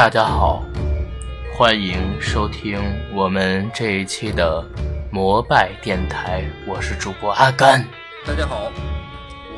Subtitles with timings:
[0.00, 0.64] 大家好，
[1.54, 2.80] 欢迎收听
[3.12, 4.64] 我们这一期的
[5.10, 7.84] 摩拜电台，我是主播阿甘。
[8.26, 8.72] 大家好，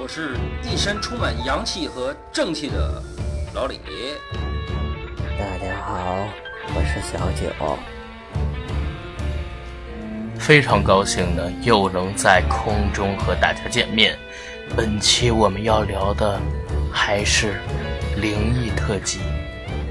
[0.01, 0.35] 我是
[0.65, 3.01] 一身充满阳气和正气的
[3.55, 3.79] 老李。
[5.39, 6.27] 大家好，
[6.75, 7.79] 我是小九。
[10.41, 14.19] 非常高兴呢，又能在空中和大家见面。
[14.75, 16.37] 本期我们要聊的
[16.93, 17.61] 还是
[18.17, 19.21] 灵异特辑，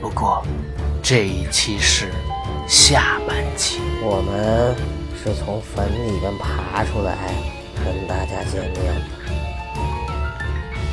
[0.02, 0.44] 不过
[1.04, 2.10] 这一期是
[2.68, 3.80] 下半期。
[4.04, 4.76] 我们
[5.16, 7.16] 是从坟里面爬出来
[7.86, 8.96] 跟大家见面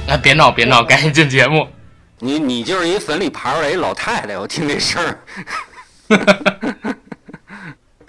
[0.07, 0.13] 的。
[0.13, 1.67] 啊，别闹别闹，赶紧进节目。
[2.19, 5.19] 你你就是一坟里爬出来一老太太，我听这声儿。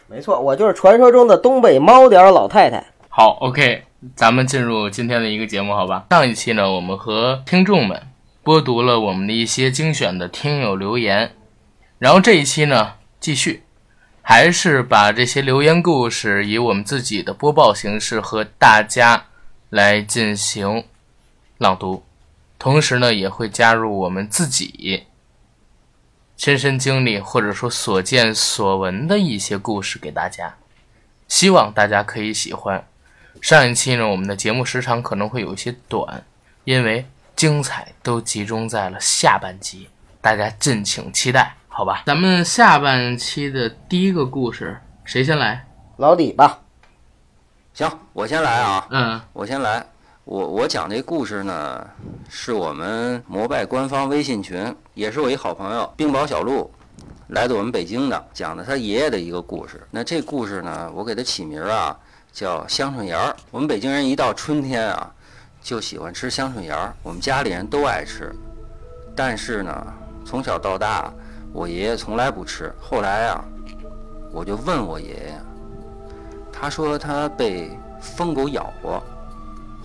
[0.08, 2.86] 没错，我就是传说中的东北猫点老太太。
[3.08, 3.86] 好，OK。
[4.16, 6.06] 咱们进入今天的一个节目，好吧？
[6.09, 8.02] 上一期呢，我们和听众们
[8.50, 11.36] 播读了我们的一些精选的听友留言，
[12.00, 13.61] 然后这一期呢，继续，
[14.23, 19.25] 还是把这些留言故事以我们自己的播报形式和大家
[19.69, 20.83] 来进行
[21.59, 22.03] 朗读，
[22.58, 25.03] 同时呢，也会加入我们自己
[26.36, 30.56] 亲身经历或者说所见所闻的一些故事给大家，
[31.28, 32.84] 希望大家可以喜欢。
[33.41, 36.25] 上一期呢，我们的节目时长可能会有一些短，
[36.63, 37.06] 因为
[37.39, 39.87] 精彩都集中在了下半集，
[40.19, 42.03] 大家敬请期待，好吧？
[42.05, 45.65] 咱们下半期的第一个故事，谁先来？
[45.95, 46.59] 老李吧。
[47.73, 48.85] 行，我先来啊。
[48.89, 49.85] 嗯，我先来。
[50.25, 51.87] 我我讲这故事呢，
[52.27, 56.69] 是我们摩拜官方微信群，也是我一好朋友冰雹小鹿
[57.28, 59.88] 来自我们北京的，讲的他爷爷的一个故事。
[59.91, 61.97] 那这故事呢，我给他起名啊。
[62.31, 63.35] 叫香椿芽儿。
[63.49, 65.11] 我们北京人一到春天啊，
[65.62, 66.94] 就喜欢吃香椿芽儿。
[67.03, 68.34] 我们家里人都爱吃，
[69.16, 69.94] 但是呢，
[70.25, 71.14] 从小到大，
[71.52, 72.74] 我爷爷从来不吃。
[72.80, 73.44] 后来啊，
[74.31, 75.42] 我就问我爷爷，
[76.52, 79.03] 他说他被疯狗咬过，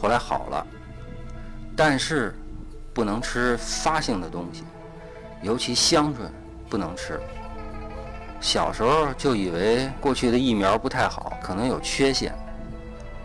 [0.00, 0.66] 后来好了，
[1.76, 2.34] 但是
[2.92, 4.64] 不能吃发性的东西，
[5.42, 6.30] 尤其香椿
[6.70, 7.20] 不能吃。
[8.40, 12.34] 小时候就以为过去的疫苗不太好，可能有缺陷，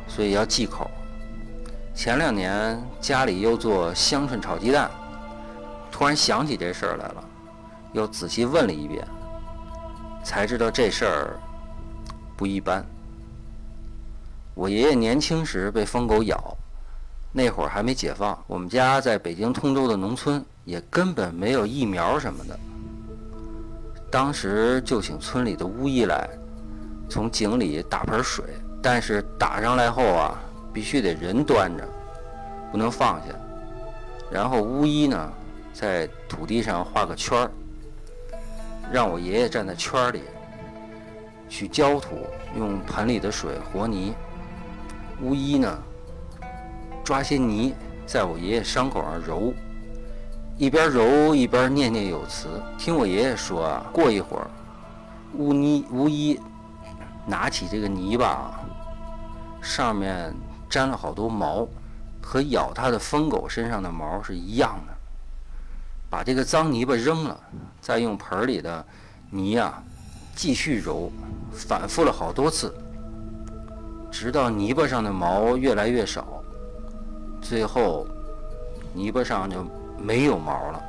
[0.07, 0.89] 所以要忌口。
[1.99, 4.89] 前两年家里又做香椿炒鸡蛋，
[5.91, 7.21] 突然想起这事儿来了，
[7.91, 9.05] 又仔细问了一遍，
[10.23, 11.37] 才知道这事儿
[12.37, 12.85] 不一般。
[14.55, 16.55] 我爷爷年轻时被疯狗咬，
[17.33, 22.57] 那会儿还没解放，我们家在北京通州的农村，也根本没有疫苗什么的。
[24.09, 26.29] 当时就请村里的巫医来，
[27.09, 28.45] 从井里打盆水，
[28.81, 30.39] 但是打上来后啊，
[30.73, 31.87] 必须得人端着，
[32.71, 33.33] 不能放下。
[34.31, 35.33] 然后巫医呢，
[35.73, 37.51] 在土地上画个圈儿，
[38.91, 40.21] 让我爷爷站在圈儿里，
[41.47, 44.13] 去浇土，用盆里的水和泥。
[45.21, 45.79] 巫医呢，
[47.03, 47.73] 抓些泥
[48.05, 49.53] 在我爷爷伤口上揉。
[50.57, 52.47] 一边揉一边念念有词，
[52.77, 54.47] 听我爷爷说啊，过一会儿，
[55.33, 56.39] 巫泥巫医
[57.25, 58.59] 拿起这个泥巴，
[59.61, 60.33] 上面
[60.69, 61.67] 沾了好多毛，
[62.21, 64.93] 和咬他的疯狗身上的毛是一样的。
[66.09, 67.39] 把这个脏泥巴扔了，
[67.81, 68.85] 再用盆里的
[69.29, 69.83] 泥啊
[70.35, 71.11] 继续揉，
[71.51, 72.73] 反复了好多次，
[74.11, 76.43] 直到泥巴上的毛越来越少，
[77.41, 78.07] 最后
[78.93, 79.65] 泥巴上就。
[80.01, 80.81] 没有毛了，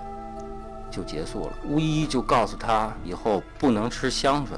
[0.88, 1.52] 就结束了。
[1.66, 4.56] 巫医就告诉他，以后不能吃香椿，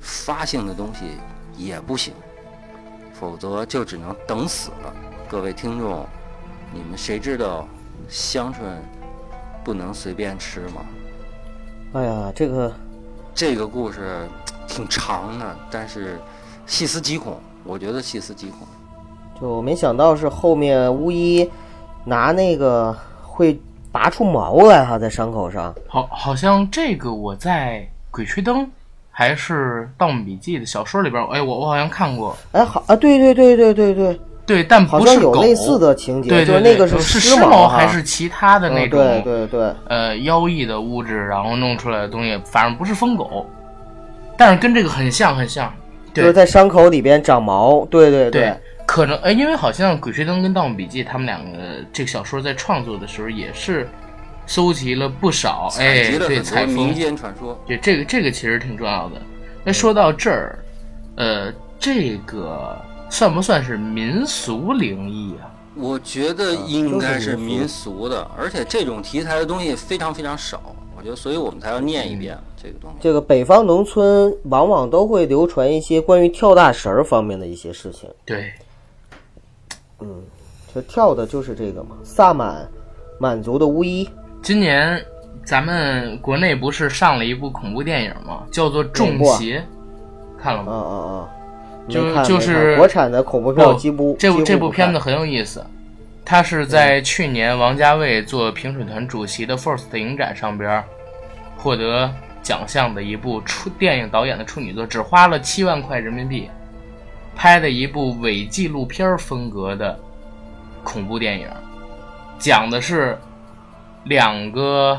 [0.00, 1.18] 发性的东西
[1.56, 2.14] 也不行，
[3.18, 4.94] 否则就只能等死了。
[5.28, 6.06] 各位听众，
[6.72, 7.66] 你们谁知道
[8.08, 8.62] 香椿
[9.64, 10.84] 不能随便吃吗？
[11.94, 12.72] 哎呀，这个
[13.34, 14.28] 这个故事
[14.66, 16.18] 挺长的，但是
[16.66, 18.60] 细思极恐，我觉得细思极恐。
[19.40, 21.50] 就没想到是后面巫医
[22.04, 22.96] 拿那个。
[23.36, 23.60] 会
[23.92, 25.74] 拔出毛来哈，在伤口上。
[25.86, 27.80] 好，好像这个我在
[28.10, 28.64] 《鬼吹灯》
[29.18, 32.36] 还是《盗墓笔记》的小说里边，哎，我我好像看过。
[32.52, 39.00] 哎，好啊，对对对对对对对，但不是有类似的情节，对对，那个是尸毛还是其他的那种？
[39.00, 43.48] 对对对，呃，妖异的物质，然后弄出来的东西，反正不是疯狗，
[44.36, 45.72] 但是跟这个很像很像，
[46.12, 47.86] 就是在伤口里边长毛。
[47.86, 48.54] 对对对。
[48.84, 51.58] 可能哎，因为好像《鬼吹灯》跟《盗墓笔记》他们两个
[51.90, 53.88] 这个小说在创作的时候也是
[54.46, 59.20] 搜集了不少哎，对，采民间传说，对这个这个其实挺重要的。
[59.64, 60.58] 那说到这儿，
[61.16, 65.50] 呃，这个算不算是民俗灵异啊？
[65.74, 70.74] 我觉得应该是民俗的，而且这种题材的东西非常非常少。
[70.96, 72.96] 我觉得所以我们才要念一遍这个东西。
[73.00, 78.08] 这个北方农村往往都会流传一些关于跳大神儿方面的一些事情。
[78.24, 78.52] 对，
[80.00, 80.22] 嗯
[80.74, 82.66] 这跳的就是这个嘛，萨满
[83.18, 84.08] 满族的巫医。
[84.42, 85.04] 今年
[85.44, 88.42] 咱们国内不是上了一部恐怖电影吗？
[88.50, 89.60] 叫做《中邪》，
[90.42, 90.72] 看了吗？
[90.72, 91.28] 嗯嗯嗯！
[91.88, 95.64] 就就是国产的恐怖片，几乎这部这部片子很有意思，
[96.24, 100.82] 它是在去年王家卫做评审团主席的 FIRST 影展上边
[101.56, 102.10] 获得
[102.42, 106.50] 奖项的一部处电影导演的处女作，只花了七万块人民币
[107.36, 109.96] 拍的一部伪纪录片风格的
[110.82, 111.48] 恐怖电影，
[112.36, 113.16] 讲的是
[114.06, 114.98] 两个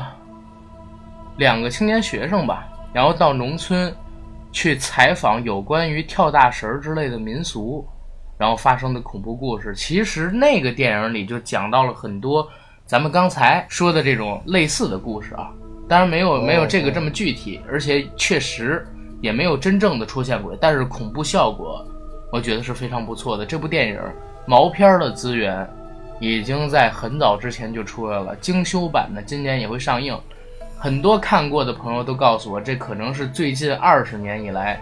[1.38, 3.94] 两个青年学生吧，然后到农村
[4.52, 7.86] 去采访有关于跳大神儿之类的民俗，
[8.36, 9.74] 然后发生的恐怖故事。
[9.74, 12.46] 其实那个电影里就讲到了很多
[12.84, 15.50] 咱们刚才说的这种类似的故事啊，
[15.88, 18.86] 当然没有没有这个这么具体，而且确实
[19.22, 21.82] 也没有真正的出现过，但是恐怖效果
[22.30, 23.46] 我觉得是非常不错的。
[23.46, 24.00] 这部电影
[24.46, 25.66] 毛片儿的资源
[26.20, 30.18] 已经在很早之前就出来了，精修版的今年也会上映。
[30.76, 34.80] 很多看过的朋友都告诉我，这可能是最近二十年以来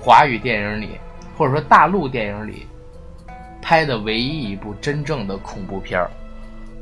[0.00, 0.90] 华语电影里，
[1.36, 2.66] 或者说大陆电影里
[3.60, 6.10] 拍的唯一一部真正的恐怖片儿。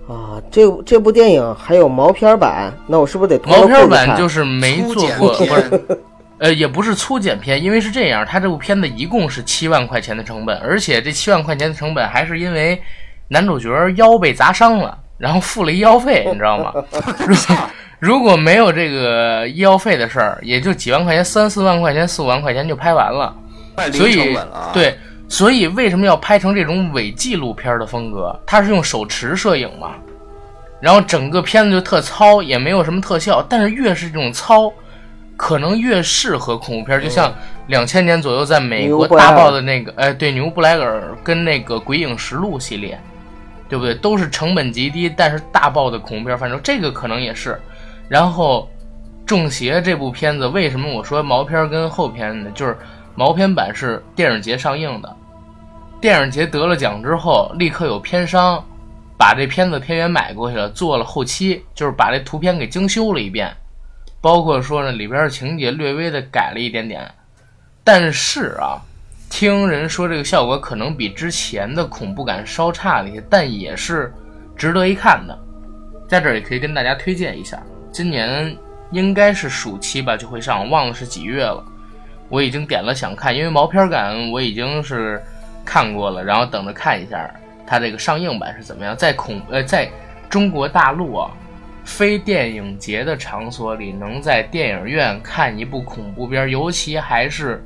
[0.06, 5.98] 啊，这这部电影还有毛片版，那我是不是得拖毛片版就是没做过，不是，
[6.38, 12.80] 呃，也不是粗剪片，因为是这样，它这部片子一共是七万块钱的成本，而且这七万块钱的成本还是因为
[13.28, 16.72] 男主角腰被砸伤了，然后付了医药费，你知道吗？
[17.26, 17.36] 如
[18.14, 23.34] 如果没有这个医药费的事儿，也就几万块钱，三四万块钱、四五万块钱就拍完了。
[23.92, 24.38] 所以
[24.72, 24.96] 对，
[25.28, 28.38] 所以为什么要拍成这种伪纪录片的风格？
[28.46, 29.92] 它是用手持摄影嘛，
[30.80, 34.70] 然后整个片子就特糙，也没有什么特效，但是越是这种糙，
[35.36, 37.00] 可能越适合恐怖片。
[37.00, 37.32] 就像
[37.68, 43.00] 两千年左右在美国大爆的那个，哎，对，牛布莱尔跟那个《鬼影实录》系列，
[43.74, 43.92] 对不对？
[43.96, 46.38] 都是成本极低，但是大爆的恐怖片。
[46.38, 47.60] 反正这个可能也是。
[48.08, 48.70] 然后，
[49.26, 52.48] 《中邪》这部片子为什么我说毛片跟后片呢？
[52.54, 52.78] 就是
[53.16, 55.16] 毛片版是电影节上映的，
[56.00, 58.64] 电影节得了奖之后，立刻有片商
[59.18, 63.52] 把这片子片源买过去了，做了后期，就是把这图片给精修了一遍，
[64.20, 67.10] 包括说呢里边的情节略微的改了一点点，
[67.82, 68.78] 但是啊，
[69.34, 74.14] 听人说这个效果可能比之前的恐怖感稍差了一些，但也是
[74.56, 75.36] 值得一看的，
[76.06, 77.60] 在这儿也可以跟大家推荐一下，
[77.90, 78.56] 今年
[78.92, 81.60] 应该是暑期吧就会上，忘了是几月了。
[82.28, 85.20] 我已经点了想看，因为毛片感我已经是
[85.64, 87.28] 看过了，然后等着看一下
[87.66, 88.96] 它这个上映版是怎么样。
[88.96, 89.90] 在恐呃，在
[90.30, 91.28] 中国大陆啊，
[91.84, 97.60] 非电影节的场所里，能在电影院看一部恐怖片，尤其还是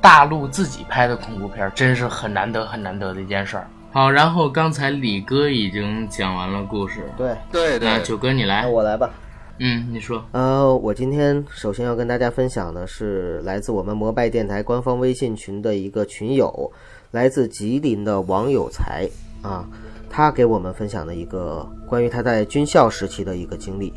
[0.00, 3.66] 大陆自己拍的恐怖片，真是很难得很难得的一件事儿。
[3.92, 9.10] 好，然后刚才李哥已经讲完了故事，对，对那对，九哥你来那，我来吧。
[9.58, 16.72] 嗯，你说，呃，我今天首先要跟大家分享的是来自我们摩拜电台官方微信群的一个群友，
[17.10, 19.06] 来自吉林的王有才
[19.42, 19.68] 啊，
[20.08, 23.92] 他给我们分享的一个关于他在军校时期的一个经历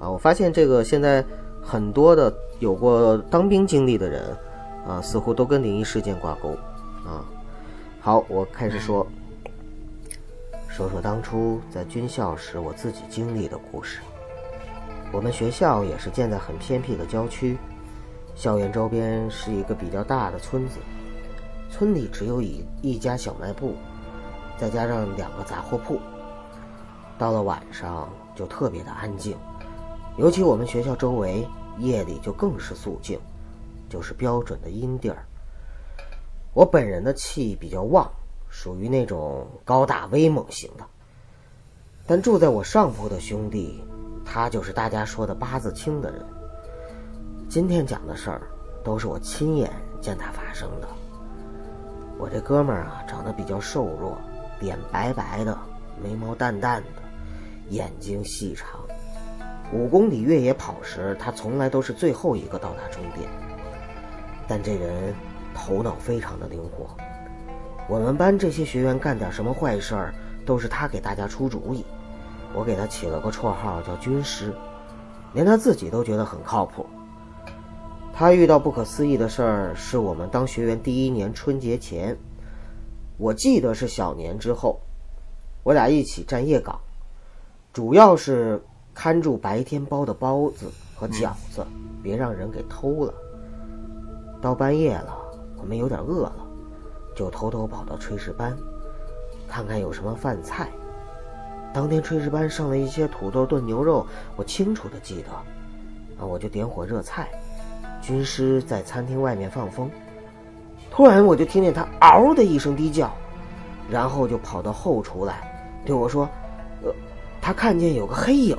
[0.00, 0.10] 啊。
[0.10, 1.24] 我发现这个现在
[1.62, 4.36] 很多的有过当兵经历的人
[4.86, 6.50] 啊，似乎都跟灵异事件挂钩
[7.04, 7.24] 啊。
[8.00, 9.06] 好，我开始说，
[10.68, 14.00] 说说当初在军校时我自己经历的故事。
[15.12, 17.56] 我们学校也是建在很偏僻的郊区，
[18.34, 20.78] 校园周边是一个比较大的村子，
[21.70, 23.74] 村里只有一一家小卖部，
[24.58, 26.00] 再加上两个杂货铺。
[27.18, 29.36] 到了晚上就特别的安静，
[30.18, 31.46] 尤其我们学校周围
[31.78, 33.18] 夜里就更是肃静，
[33.88, 35.24] 就是标准的阴地儿。
[36.52, 38.10] 我本人的气比较旺，
[38.48, 40.84] 属于那种高大威猛型的，
[42.06, 43.82] 但住在我上铺的兄弟。
[44.24, 46.20] 他就是大家说的八字轻的人。
[47.48, 48.42] 今天讲的事儿，
[48.82, 50.88] 都是我亲眼见他发生的。
[52.18, 54.18] 我这哥们儿啊，长得比较瘦弱，
[54.58, 55.56] 脸白白的，
[56.02, 57.02] 眉毛淡淡的，
[57.68, 58.80] 眼睛细长。
[59.72, 63.30] 五公里越野跑时，他从来都是最后一个到达终点。
[64.48, 65.14] 但这人
[65.54, 66.86] 头脑非常的灵活。
[67.88, 71.84] 我们班这些学员干点什么坏事儿，都是他给大家出主意。
[72.54, 74.52] 我给他起了个绰号叫“军师”，
[75.34, 76.86] 连他自己都觉得很靠谱。
[78.12, 82.16] 他遇到不可思议的事儿，是我们当学员第一年春节前，
[83.18, 84.80] 我记得是小年之后，
[85.62, 86.80] 我俩一起站夜岗，
[87.74, 91.66] 主要是看住白天包的包子，和饺子，
[92.02, 93.12] 别让人给偷了。
[94.46, 95.18] 到半夜了，
[95.56, 96.32] 我们有点饿了，
[97.16, 98.56] 就偷偷跑到炊事班，
[99.48, 100.68] 看看有什么饭菜。
[101.74, 105.32] 当天炊事班剩了一些土豆炖牛肉，我清楚的记得，
[106.22, 107.28] 啊，我就点火热菜。
[108.00, 109.90] 军师在餐厅外面放风，
[110.92, 113.12] 突然我就听见他嗷的一声低叫，
[113.90, 116.28] 然后就跑到后厨来，对我说
[116.86, 116.94] ：“呃，
[117.42, 118.56] 他看见有个黑影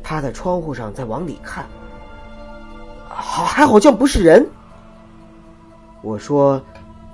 [0.00, 1.66] 趴在窗户上在往里看，
[3.08, 4.48] 好还好像不是人。”
[6.04, 6.60] 我说：“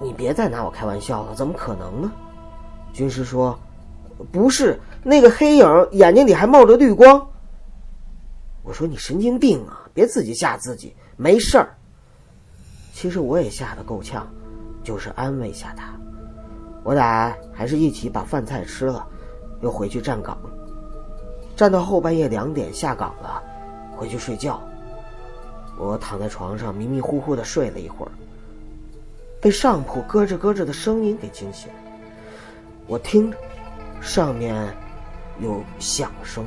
[0.03, 2.11] 你别再拿我开玩笑了，怎么可能呢？”
[2.93, 3.57] 军师说
[4.33, 7.25] ：“不是，那个黑影眼睛里还冒着绿光。”
[8.65, 11.73] 我说：“你神经病啊，别自己吓自己，没事儿。”
[12.93, 14.27] 其实我也吓得够呛，
[14.83, 15.95] 就是安慰一下他。
[16.83, 19.07] 我俩还是一起把饭菜吃了，
[19.63, 20.37] 又回去站岗，
[21.55, 23.41] 站到后半夜两点下岗了，
[23.97, 24.61] 回去睡觉。
[25.79, 28.11] 我躺在床上迷迷糊糊的睡了一会儿。
[29.41, 31.71] 被上铺咯吱咯吱的声音给惊醒。
[32.87, 33.37] 我听着，
[34.03, 34.55] 上面
[35.41, 36.45] 有响声。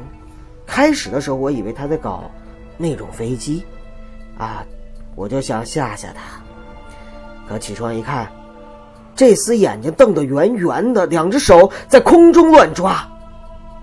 [0.65, 2.29] 开始的时候，我以为他在搞
[2.77, 3.65] 那种飞机，
[4.37, 4.63] 啊，
[5.15, 6.41] 我就想吓吓他。
[7.47, 8.31] 可起床一看，
[9.15, 13.07] 这厮眼睛瞪得圆圆的，两只手在空中乱抓，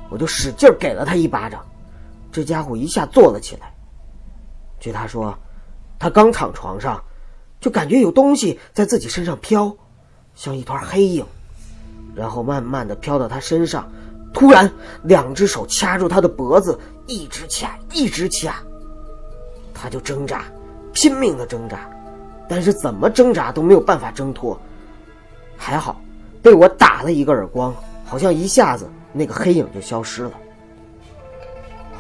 [0.09, 1.65] 我就使劲给了他一巴掌。
[2.31, 3.73] 这家伙一下坐了起来。
[4.79, 5.37] 据他说，
[5.99, 7.03] 他刚躺床上。
[7.61, 9.77] 就感觉有东西在自己身上飘，
[10.35, 11.25] 像一团黑影，
[12.15, 13.87] 然后慢慢的飘到他身上，
[14.33, 18.55] 突然两只手掐住他的脖子，一直掐，一直掐。
[19.75, 20.45] 他就挣扎，
[20.95, 21.91] 拼命的挣扎，
[22.49, 24.59] 但是怎么挣扎都没有办法挣脱。
[25.57, 26.01] 还好，
[26.43, 27.75] 被我打了一个耳光，
[28.07, 30.33] 好像一下子那个黑影就消失了。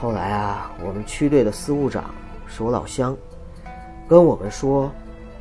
[0.01, 2.15] 后来啊，我们区队的司务长
[2.47, 3.15] 是我老乡，
[4.09, 4.91] 跟我们说。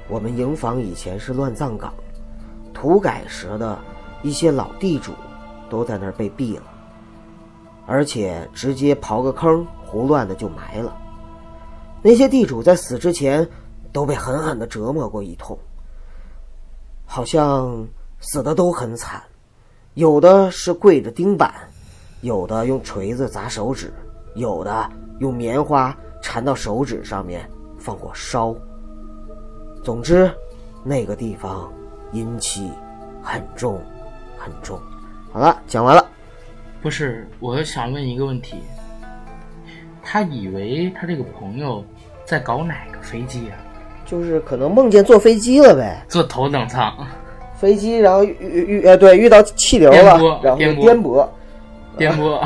[0.09, 1.93] 我们营房以前是乱葬岗，
[2.73, 3.77] 土改时的
[4.23, 5.13] 一些老地主
[5.69, 6.63] 都在那儿被毙了，
[7.85, 10.97] 而且直接刨个坑，胡乱的就埋了。
[12.01, 13.47] 那些地主在死之前
[13.91, 15.55] 都被狠狠的折磨过一通，
[17.05, 17.87] 好像
[18.19, 19.21] 死的都很惨，
[19.93, 21.53] 有的是跪着钉板，
[22.21, 23.93] 有的用锤子砸手指，
[24.33, 24.89] 有的
[25.19, 27.47] 用棉花缠到手指上面
[27.77, 28.55] 放火烧。
[29.83, 30.31] 总之，
[30.83, 31.71] 那个地方
[32.11, 32.69] 阴气
[33.21, 33.81] 很重，
[34.37, 34.79] 很重。
[35.31, 36.05] 好了，讲完了。
[36.81, 38.57] 不是，我想问一个问题。
[40.01, 41.83] 他以为他这个朋友
[42.25, 43.57] 在搞哪个飞机啊？
[44.05, 46.03] 就是可能梦见坐飞机了呗。
[46.07, 46.93] 坐头等舱。
[47.55, 51.27] 飞机，然后遇遇呃对，遇到气流了，然后颠簸，
[51.97, 52.39] 颠簸。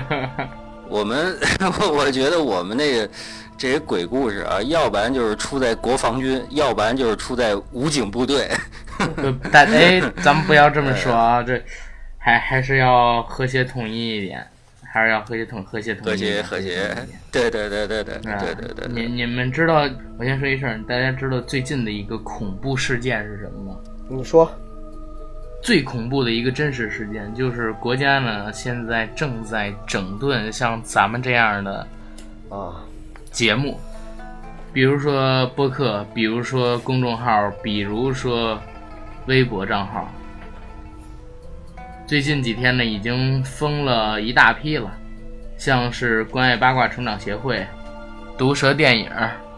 [0.88, 1.36] 我们，
[1.94, 3.08] 我觉得我们那个。
[3.56, 8.48] 这些鬼故事啊，要不然就是出在国防军，要不然就是出在武警部队。
[9.52, 11.60] 但哎，咱们不要这么说啊，这
[12.18, 14.44] 还还是要和谐统一一点，
[14.92, 16.10] 还是要和谐统和谐统一。
[16.10, 16.94] 和谐和谐，
[17.30, 18.88] 对对对对对对对对。
[18.92, 23.78] 你你们知道，我先说一声，大家知道最近的一个恐怖事件是什么吗？
[24.08, 24.52] 你说，
[25.62, 31.86] 最恐怖的一个真实事件就是国家呢现在正在整顿像咱们这样的
[32.48, 32.84] 啊。
[33.32, 33.80] 节目，
[34.74, 38.60] 比如说播客，比如说公众号，比如说
[39.26, 40.06] 微博账号。
[42.06, 44.90] 最近几天呢，已经封了一大批了，
[45.56, 47.66] 像是关爱八卦成长协会、
[48.36, 49.10] 毒舌电影，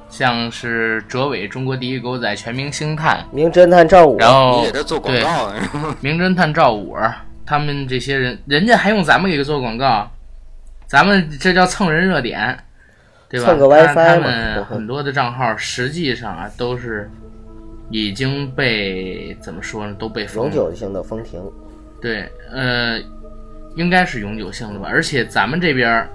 [0.09, 5.53] 像是卓伟中国第一狗仔全明星探、名侦探赵五，然后你给他做广告，
[6.01, 6.97] 名侦探赵五，
[7.45, 10.09] 他们这些人，人家还用咱们给他做广告，
[10.87, 12.57] 咱们这叫蹭人热点。
[13.35, 13.95] 对吧？
[13.95, 17.11] 他们很多的账号实际上啊都是
[17.91, 19.97] 已经被怎么说呢？
[19.99, 21.43] 都被永久性的封停。
[22.01, 23.01] 对，呃，
[23.75, 24.87] 应该是永久性的吧。
[24.89, 26.09] 而且咱们这边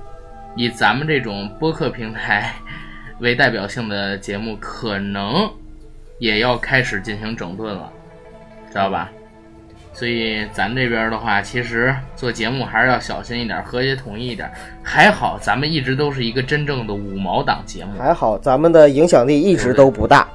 [0.56, 2.54] 以咱们这种播客平台
[3.20, 5.52] 为代表性的节目，可能
[6.20, 7.92] 也要开始进行整顿了，
[8.70, 9.12] 知道吧？
[10.00, 14.50] 所以咱这边的话，其实做节目还是要小心一点，和谐统一一点。
[14.82, 20.26] 还好咱们一直都是一个真正的五毛党节目，还好咱们的影响力一直都不大，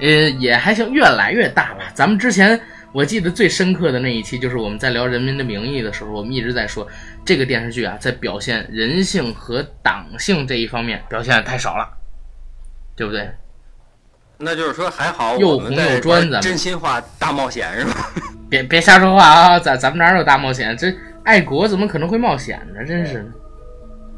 [0.00, 1.80] 呃，也还行，越来越大吧。
[1.92, 2.58] 咱们之前
[2.92, 6.88] 我记得最深刻的那一期，就是我们在聊《人民的名义》的时候，我们一直在说
[7.26, 11.86] 这个电视剧啊，在表现人性和党性这一方面表现的太少了，
[12.96, 13.28] 对不对？
[14.38, 18.10] 那就是说还好，又红又专，咱们真心话大冒险是吧？
[18.48, 19.58] 别别瞎说话啊！
[19.58, 20.76] 咱咱们哪有大冒险？
[20.76, 20.92] 这
[21.24, 22.84] 爱国怎么可能会冒险呢？
[22.86, 23.30] 真是。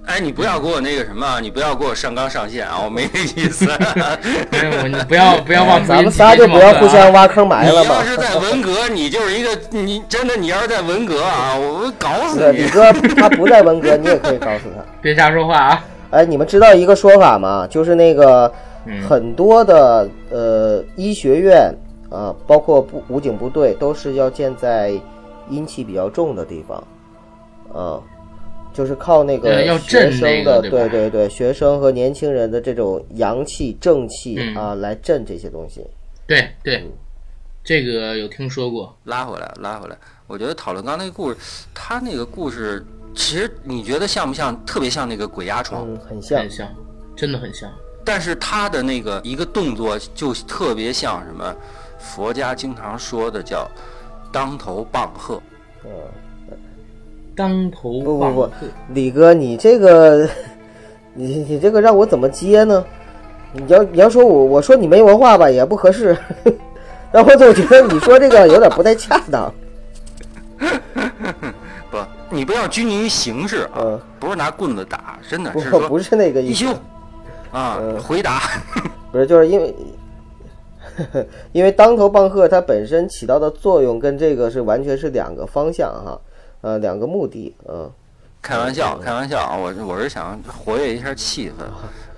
[0.07, 3.67] 哎，你不要给我那个什么，你不要给我上纲上线啊，我没那意思。
[3.69, 8.03] 我你不要不要往咱们仨就不要互相挖坑埋了吧。
[8.03, 12.63] 你要是在文革，你就是一个你真的，你要是在文革啊，我搞死你。
[12.63, 14.83] 李哥他不在文革，你也可以搞死他。
[15.03, 15.85] 别瞎说话啊！
[16.11, 17.67] 哎，你们知道一个说法吗？
[17.69, 18.51] 就是那个
[19.07, 21.73] 很多的呃医学院
[22.11, 24.93] 啊，包括部武警部队，都是要建在
[25.49, 26.83] 阴气比较重的地方，
[27.73, 28.03] 呃。
[28.73, 35.85] 就是靠那个学生的，对对对，学生和年轻人的这种阳气、正气啊，来镇这些东西。
[36.25, 36.89] 对对，
[37.65, 38.97] 这个有听说过。
[39.03, 39.99] 拉回来，拉回来。
[40.29, 41.37] 我觉得讨论刚那个故事，
[41.75, 44.57] 他那个故事，其实你觉得像不像？
[44.65, 46.69] 特别像那个鬼压床，很像，很像，
[47.17, 47.69] 真的很像。
[48.05, 51.53] 但是他的那个一个动作，就特别像什么？
[52.01, 53.69] 佛家经常说的叫
[54.33, 55.41] 当头棒喝。
[55.85, 55.91] 嗯。
[57.37, 58.51] 当头不不不，
[58.89, 60.29] 李哥，你这个，
[61.15, 62.85] 你你这个让我怎么接呢？
[63.53, 66.17] 你要你要说我我说你没文化吧，也不合适。
[67.13, 69.53] 但我总觉得你说这个有点不太恰当。
[71.91, 76.67] 不，你不要拘泥于形式啊，不是拿棍子打，真的是不是那个意思。
[77.53, 78.43] 啊，回答
[79.11, 79.75] 不是就是因为，
[81.53, 86.21] 因为当头棒喝它本身起到的作用跟这个是完全是两个方向哈。
[86.63, 87.91] 呃，两个目的，嗯，
[88.43, 89.57] 开玩笑，开玩笑啊！
[89.57, 91.65] 我我是想活跃一下气氛，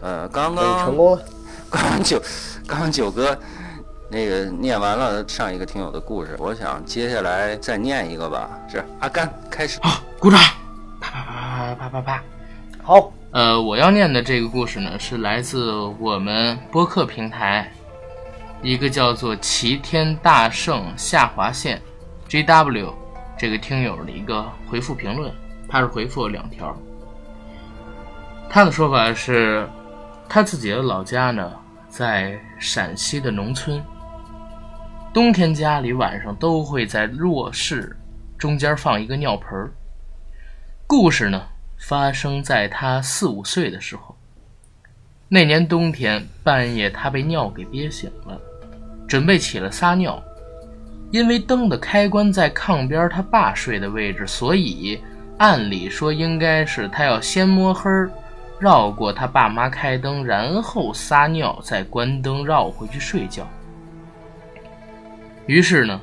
[0.00, 1.22] 呃，刚刚成功了，
[1.70, 2.20] 刚刚九，
[2.66, 3.38] 刚刚九哥
[4.10, 10.40] 那个念完了上一个听友的故事，我想接下来再念一个吧，是阿甘开始，好，鼓掌，
[11.00, 12.24] 啪啪啪啪啪啪啪，
[12.82, 17.72] 好，呃，我要念的这个故事呢，是来自我们播客平台
[18.62, 21.82] 一个叫做齐天大圣下划线
[22.28, 22.94] ，JW。
[23.36, 25.32] 这个听友的一个回复评论，
[25.68, 26.76] 他是回复了两条。
[28.48, 29.68] 他的说法是，
[30.28, 31.52] 他自己的老家呢
[31.88, 33.82] 在陕西的农村，
[35.12, 37.96] 冬天家里晚上都会在卧室
[38.38, 39.68] 中间放一个尿盆
[40.86, 41.42] 故事呢
[41.78, 44.16] 发生在他四五岁的时候，
[45.26, 48.40] 那年冬天半夜他被尿给憋醒了，
[49.12, 50.18] 准备起来撒尿。
[51.10, 54.98] 因为灯的开关在炕边他爸睡的位置，所以
[55.36, 57.90] 按理说应该是他要先摸黑，
[58.58, 63.46] 绕过他爸妈开灯，然后撒尿，再关灯绕回去睡觉。
[65.44, 66.00] 于是呢，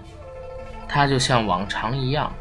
[0.87, 2.31] 他就像往常一样，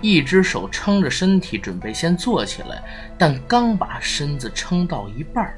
[0.00, 2.80] 一只手撑着身体准备先坐起来，
[3.18, 5.52] 但刚把身子撑到一半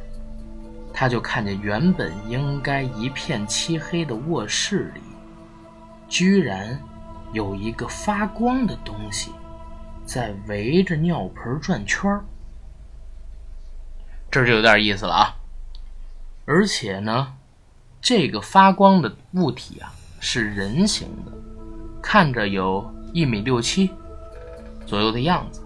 [0.95, 5.01] 他就看见原本应该一片漆黑的卧室里。
[6.09, 6.81] 居然
[7.33, 9.33] 有一个发光的东西
[10.05, 12.25] 在围着尿盆转圈儿，
[14.31, 15.35] 这就有点意思了啊！
[16.45, 17.35] 而且呢，
[18.01, 21.33] 这个发光的物体啊是人形的，
[22.01, 23.91] 看着有一米六七
[24.87, 25.64] 左右的样子，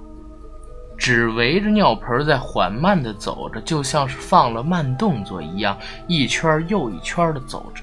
[0.99, 7.83] 只围着尿盆在缓慢的走着，就像是放了慢动作一样，一圈又一圈的走着。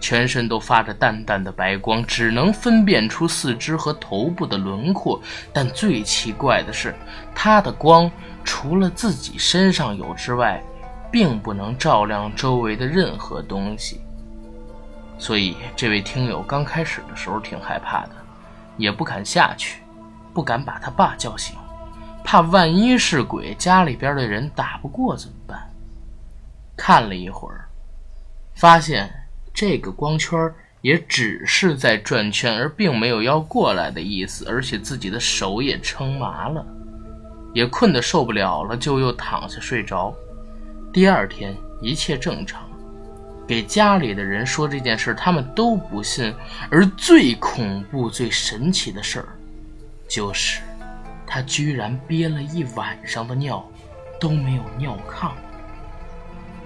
[0.00, 5.20] 全身都发着淡淡的白光，只能分辨出四肢和头部的轮廓。
[5.52, 6.94] 但最奇怪的是，
[7.34, 8.10] 它的光
[8.42, 10.62] 除了自己身上有之外，
[11.12, 14.00] 并不能照亮周围的任何东西。
[15.18, 18.12] 所以，这位听友刚开始的时候挺害怕的，
[18.78, 19.82] 也不敢下去，
[20.32, 21.54] 不敢把他爸叫醒，
[22.24, 25.70] 怕万一是鬼，家里边的人打不过怎么办？
[26.76, 27.68] 看了一会儿，
[28.54, 29.12] 发现。
[29.52, 36.64] 这个光圈也只是在转圈，而并没有要过来的意思，而且自己的手也撑麻了，
[37.52, 40.14] 也困得受不了了，就又躺下睡着。
[40.92, 42.62] 第二天一切正常，
[43.46, 46.32] 给家里的人说这件事，他们都不信。
[46.70, 49.28] 而最恐怖、最神奇的事儿，
[50.08, 50.62] 就是
[51.32, 53.64] 他居然憋了一晚上的尿，
[54.18, 55.30] 都没有尿炕。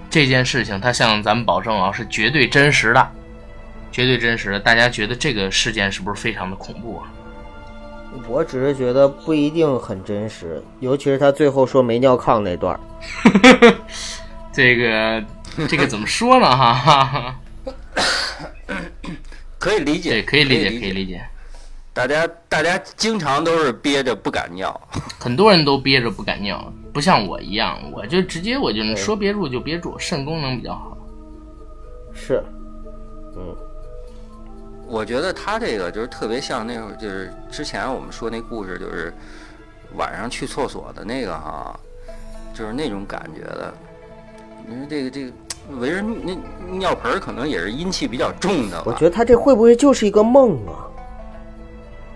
[0.09, 3.11] 这件事情，他向咱们保证啊，是绝对真实的，
[3.91, 4.59] 绝对真实的。
[4.59, 7.07] 大家觉得这个事件是不是非常的恐怖啊？
[8.27, 12.79] 我只是觉得不一定很真实，尤其是他最后说没尿炕那段
[14.51, 15.23] 这个
[15.67, 16.57] 这个怎么说呢？
[16.57, 17.35] 哈，
[19.59, 21.23] 可以理解，对，可以理解，可以理解。
[21.95, 24.69] 大家大家经常都是憋着不敢尿，
[25.17, 30.97] 很多人都憋着不敢尿，不像我一样，我就直接我就说憋住就憋住，肾功能比较好。
[32.13, 32.43] 是，
[33.37, 33.55] 嗯，
[34.85, 39.13] 我觉得他这个就是特别像那会儿，就是之前我们说那故事，就是
[39.95, 41.79] 晚上去厕所的那个哈，
[42.53, 43.73] 就是那种感觉的。
[44.67, 45.31] 你说这个这个
[45.79, 46.35] 为人那
[46.77, 48.83] 尿盆儿可能也是阴气比较重的吧。
[48.85, 50.91] 我觉得他这会不会就是一个梦啊？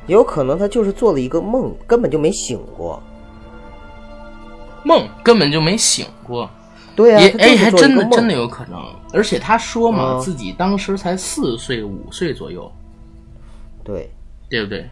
[0.10, 3.02] 有可能他就是做了一个梦，根本就没醒过。
[4.84, 6.50] 梦根本就没醒过，
[6.96, 8.82] 对呀、也哎，他就是还真的真的有可能。
[9.14, 12.70] 而且他说嘛，嗯自己当时才四岁五岁左右，
[13.84, 14.10] 对。
[14.50, 14.84] 对不对？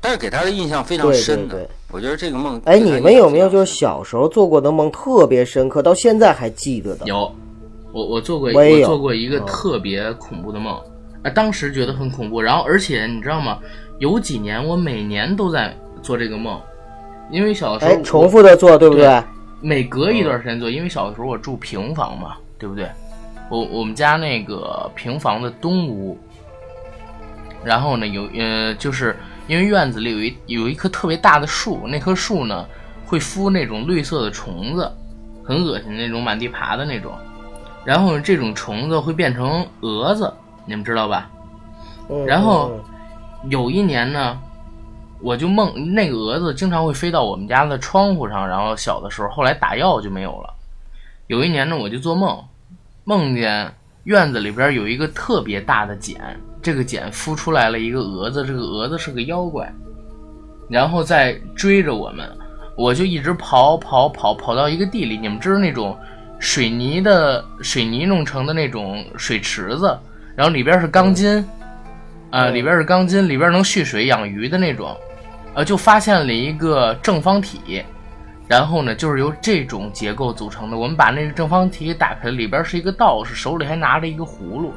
[0.00, 1.54] 但是给他的印象非常深的。
[1.54, 7.06] 对我觉得这个梦，哎，你们有没有就是小时候做过的梦特别深刻，到现在还记得的？
[7.06, 7.32] 有，
[7.92, 10.74] 我我做过我做过一个嗯特别恐怖的梦，
[11.22, 13.60] 啊，当时觉得很恐怖，然后而且你知道吗？
[13.98, 16.60] 有几年我每年都在做这个梦，
[17.30, 19.22] 因为小时候哎，重复的做，对不对？
[19.60, 22.88] 每隔一段时间做，因为小的时候我住平房嘛，对不对？
[23.48, 26.18] 我我们家那个平房的东屋，
[27.64, 32.66] 然后呢有呃，就是因为院子里有一有一棵特别大的树，那棵树呢
[33.06, 34.90] 会孵那种绿色的虫子，
[35.42, 37.12] 很恶心那种满地爬的那种，
[37.84, 40.32] 然后这种虫子会变成蛾子，
[40.66, 41.30] 你们知道吧？
[42.10, 42.84] 嗯然后嗯
[43.48, 44.38] 有一年呢，
[45.20, 50.52] 我就梦那个蛾子经常会飞到我们家的窗户上，然后小的时候，后来打药就没有了。
[51.28, 52.42] 有一年呢，我就做梦，
[53.04, 53.72] 梦见
[54.04, 56.20] 院子里边有一个特别大的茧，
[56.60, 59.72] 这个茧孵出来了一个蛾子，这个蛾子是个妖怪，
[60.68, 62.28] 然后在追着我们，
[62.76, 65.96] 我就一直跑跑跑跑到一个地里，你们知道那种
[66.38, 69.98] 水泥的水泥弄成的那种水池子，
[70.34, 71.44] 然后里边是钢筋。
[72.30, 74.96] 嗯里边是钢筋，里边能蓄水养鱼的那种，
[75.54, 77.82] 呃，就发现了一个正方体，
[78.48, 80.76] 然后呢，就是由这种结构组成的。
[80.76, 84.72] 我们把那个正方体打开，里边是一个道士，手里还拿着一个葫芦。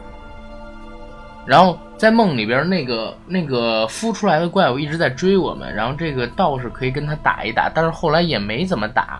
[1.45, 9.19] 然后在梦里边，那个那个孵出来的怪物一直在追我们，然后这个道士可以跟他打一打，但是后来也没怎么打。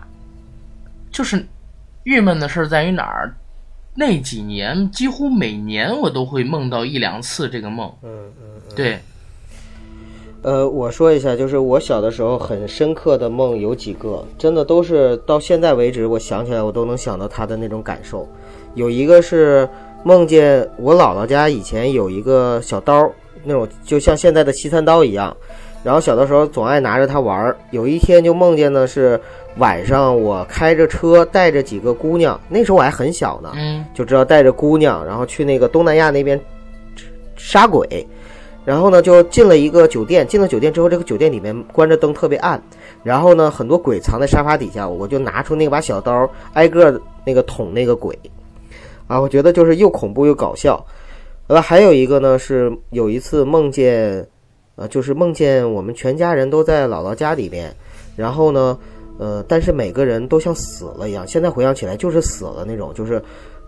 [1.11, 1.43] 就是
[2.03, 3.33] 郁闷的事儿在于哪儿？
[3.99, 7.91] 那几年几乎每年我都会梦到一两次这个梦。
[8.01, 8.09] 嗯
[8.41, 8.97] 嗯，对，
[10.41, 18.25] 呃，我说一下，就是我小的时候很深刻的梦有几个，真的都是到现在为止，我想起来我都能想到他的那种感受。
[18.73, 19.67] 有一个是
[20.05, 23.11] 梦见我姥姥家以前有一个小刀，
[23.43, 25.35] 那种就像现在的西餐刀一样，
[25.83, 27.57] 然后小的时候总爱拿着它玩儿。
[27.71, 29.19] 有一天就梦见呢是
[29.57, 36.39] 晚上我开着车带着几个姑娘，那时候我还很小呢，嗯就知道带着姑娘，然后去那个东南亚那边
[37.35, 38.07] 杀鬼，
[38.63, 42.61] 然后呢就进了一个酒店，进了酒店之后，这个酒店里面关着灯，特别暗，
[43.03, 48.17] 然后呢很多鬼藏在沙发底下，我就拿出那把小刀，挨个儿那个捅那个鬼，
[49.07, 50.83] 啊，我觉得就是又恐怖又搞笑。
[51.47, 54.23] 呃，还有一个呢是有一次梦见，
[54.75, 57.73] 呃，就是梦见我们全家人都在姥姥家里面，
[58.15, 58.77] 然后呢，
[59.19, 63.21] 呃，但是每个人都像死了一样，现在回想起来就是死了那种，就是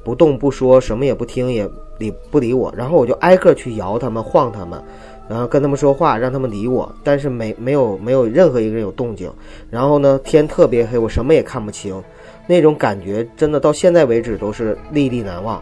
[0.03, 2.73] 不动不说，什么也不听，也理不理我。
[2.75, 4.81] 然后我就挨个去摇他们、晃他们，
[5.27, 9.31] 然后跟他们说话，让他们理我，但是没没有没有任何一个人有动静。
[9.69, 12.01] 然后呢，天特别黑，我什么也看不清，
[12.47, 15.61] 那种感觉真的到现在为止都是历历难忘，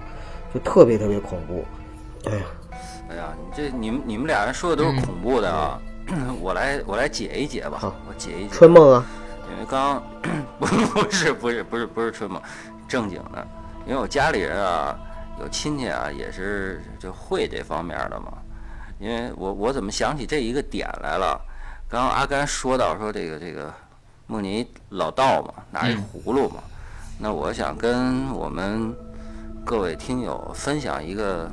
[0.53, 1.65] 就特别特别恐怖。
[2.29, 2.43] 哎呀，
[3.09, 5.81] 哎呀，你这你们你们俩人说的都是恐怖的啊！
[6.41, 8.49] 我来我来解一解吧好，我解一解。
[8.51, 9.05] 春梦啊，
[9.51, 10.01] 因为刚
[10.59, 10.65] 不
[11.01, 12.41] 不是不是不是不是春梦，
[12.87, 13.47] 正经的，
[13.85, 14.97] 因为我家里人啊
[15.39, 18.33] 有亲戚啊也是就会这方面的嘛。
[18.99, 21.39] 因为我我怎么想起这一个点来了？
[21.87, 23.73] 刚刚阿甘说到说这个这个
[24.27, 26.61] 梦见一老道嘛，拿一葫芦嘛，
[27.17, 28.93] 那我想跟我们
[29.65, 31.49] 各位听友分享一个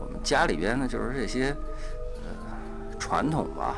[0.00, 1.54] 我们家里边呢就是这些
[2.24, 3.76] 呃传统吧。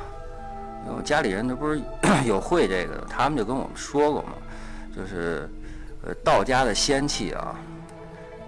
[0.87, 1.81] 我家里人这不是
[2.27, 4.33] 有会这个的，他们就跟我们说过嘛，
[4.95, 5.49] 就是
[6.05, 7.55] 呃道家的仙气啊，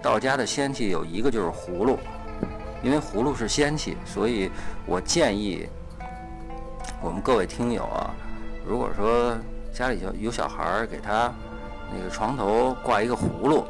[0.01, 1.97] 道家的仙气有一个就是葫芦，
[2.83, 4.51] 因为葫芦是仙气，所以
[4.85, 5.67] 我建议
[7.01, 8.11] 我们各位听友啊，
[8.65, 9.35] 如果说
[9.73, 11.31] 家里有有小孩儿，给他
[11.95, 13.65] 那个床头挂一个葫芦，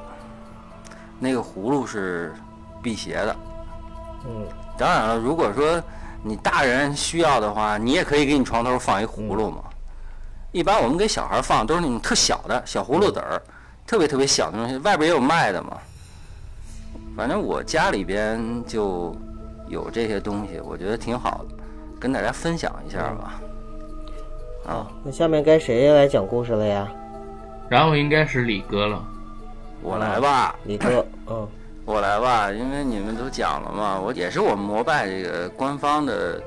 [1.20, 2.34] 那个葫芦是
[2.82, 3.36] 辟邪的。
[4.26, 4.48] 嗯，
[4.78, 5.82] 当然了，如果说
[6.24, 9.64] 你大人需要的话，你也可以给你床头放一葫芦嘛。
[10.52, 13.42] 一般我们给小孩放都是那种特小的小葫芦籽儿，
[13.88, 15.78] 特别特别小的东西，外边也有卖的嘛。
[17.16, 19.16] 反正我家里边就
[19.68, 21.56] 有这些东西，我觉得挺好的，
[22.00, 23.42] 跟大家分享一下吧。
[24.68, 26.88] 啊，那下面该谁来讲故事了呀？
[27.70, 29.02] 然后应该是李哥了。
[29.82, 30.54] 我来吧。
[30.66, 31.48] 李哥，嗯，
[31.92, 36.42] 我来吧，因为你们都讲了嘛，我也是我们摩拜这个官方的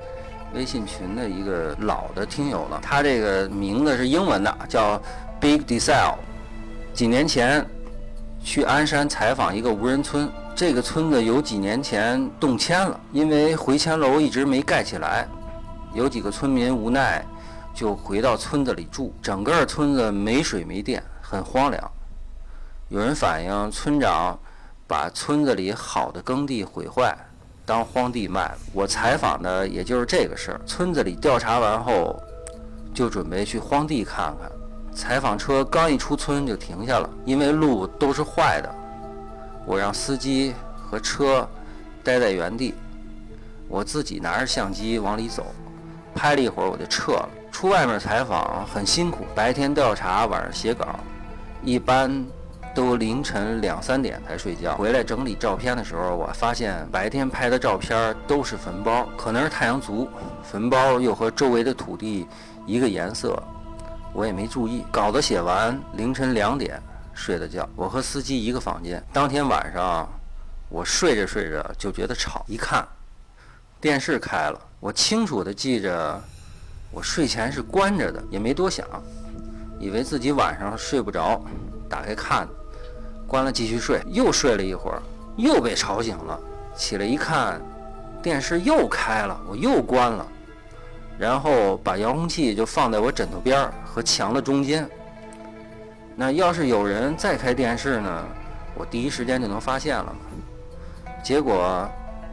[0.55, 2.81] 微信群的一个老的听友了。
[2.83, 4.99] 他这个名字是英文的，叫
[5.39, 6.15] Big Decel，
[6.95, 7.63] 几年前
[8.43, 15.29] 去鞍山采访一个无人村，这个村子有几年前动迁了，因为回迁楼一直没盖起来，
[15.93, 17.23] 有几个村民无奈
[17.75, 21.91] 就回到村子里住，整个村子没水没电，很荒凉。
[22.89, 24.39] 有人反映村长
[24.95, 27.13] 把村子里好的耕地毁坏，
[27.67, 28.55] 当荒地卖。
[28.73, 30.61] 我采访的也就是这个事儿。
[30.65, 32.23] 村子里调查完后，
[32.95, 34.49] 就准备去荒地看看。
[34.95, 38.73] 采访车刚一出村就停下了，因为路都是坏的。
[39.67, 41.45] 我让司机和车
[42.05, 42.73] 待在原地，
[43.67, 45.45] 我自己拿着相机往里走，
[46.15, 47.29] 拍了一会儿我就撤了。
[47.51, 50.87] 出外面采访很辛苦，白天调查，晚上写稿，
[51.65, 52.25] 一般
[52.75, 54.77] 都凌晨两三点才睡觉。
[54.77, 60.09] 回来整理照片的时候，我发现白天拍的照片都是坟包，可能是太阳足，
[60.43, 62.27] 坟包又和周围的土地
[62.67, 63.41] 一个颜色。
[64.13, 66.81] 我也没注意，稿子写完，凌晨两点
[67.15, 67.69] 睡的觉。
[67.77, 69.03] 我和司机一个房间。
[69.13, 70.09] 当天晚上，
[70.69, 72.87] 我睡着睡着就觉得吵，一看，
[73.81, 74.61] 电视开了。
[74.81, 76.21] 我清楚的记着，
[76.91, 78.87] 我睡前是关着的，也没多想，
[79.81, 81.41] 以为自己晚上睡不着，
[81.89, 82.47] 打开看，
[83.35, 84.01] 关了继续睡。
[84.07, 85.03] 又睡了一会儿，
[85.35, 86.39] 又被吵醒了，
[86.77, 87.61] 起来一看，
[88.23, 90.25] 电视又开了，我又关了。
[91.19, 94.89] 然后把遥控器就放在我枕头边和墙的中间。
[96.15, 98.25] 那要是有人再开电视呢，
[98.73, 100.15] 我第一时间就能发现了。
[101.25, 101.91] 结果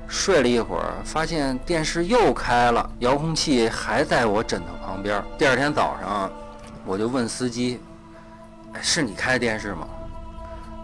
[0.08, 5.20] 睡了一会儿，发现电视又开了，遥控器还在我枕头旁边。
[5.36, 6.32] 第二天早上，
[6.86, 7.80] 我就问司机：“，
[8.84, 9.88] 是你开电视吗？”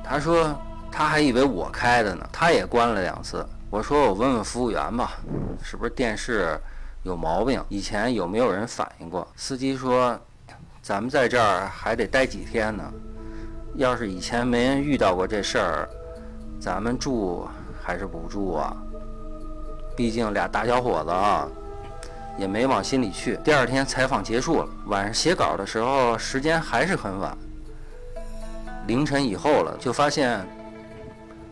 [0.10, 0.56] 他说
[0.92, 3.46] 他还以为我开的呢，他也关了两次。
[3.70, 5.12] 我说我问问服务员吧，
[5.62, 6.60] 是不是电视？
[7.04, 9.26] 有毛病，以前有没有人反映过？
[9.36, 10.20] 司机说
[10.82, 12.84] ：“咱们在这儿还得待几天呢。
[13.76, 15.90] 要是以前没人遇到过这事儿，
[16.60, 17.48] 咱们住
[17.82, 18.76] 还是不住啊？
[19.96, 21.48] 毕竟俩大小伙子啊，
[22.38, 27.38] 也没往心里去。”第二天采访结束了，晚上写稿的时候，时间还是很晚，
[28.88, 30.44] 凌晨以后了，就发现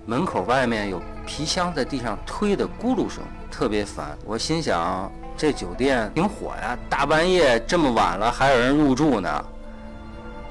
[0.05, 4.17] 门口外面有皮箱在地上推的咕噜声，特别烦。
[4.25, 5.11] 我心想。
[5.37, 9.45] 这酒店挺火呀，大半夜这么晚了还有人入住呢，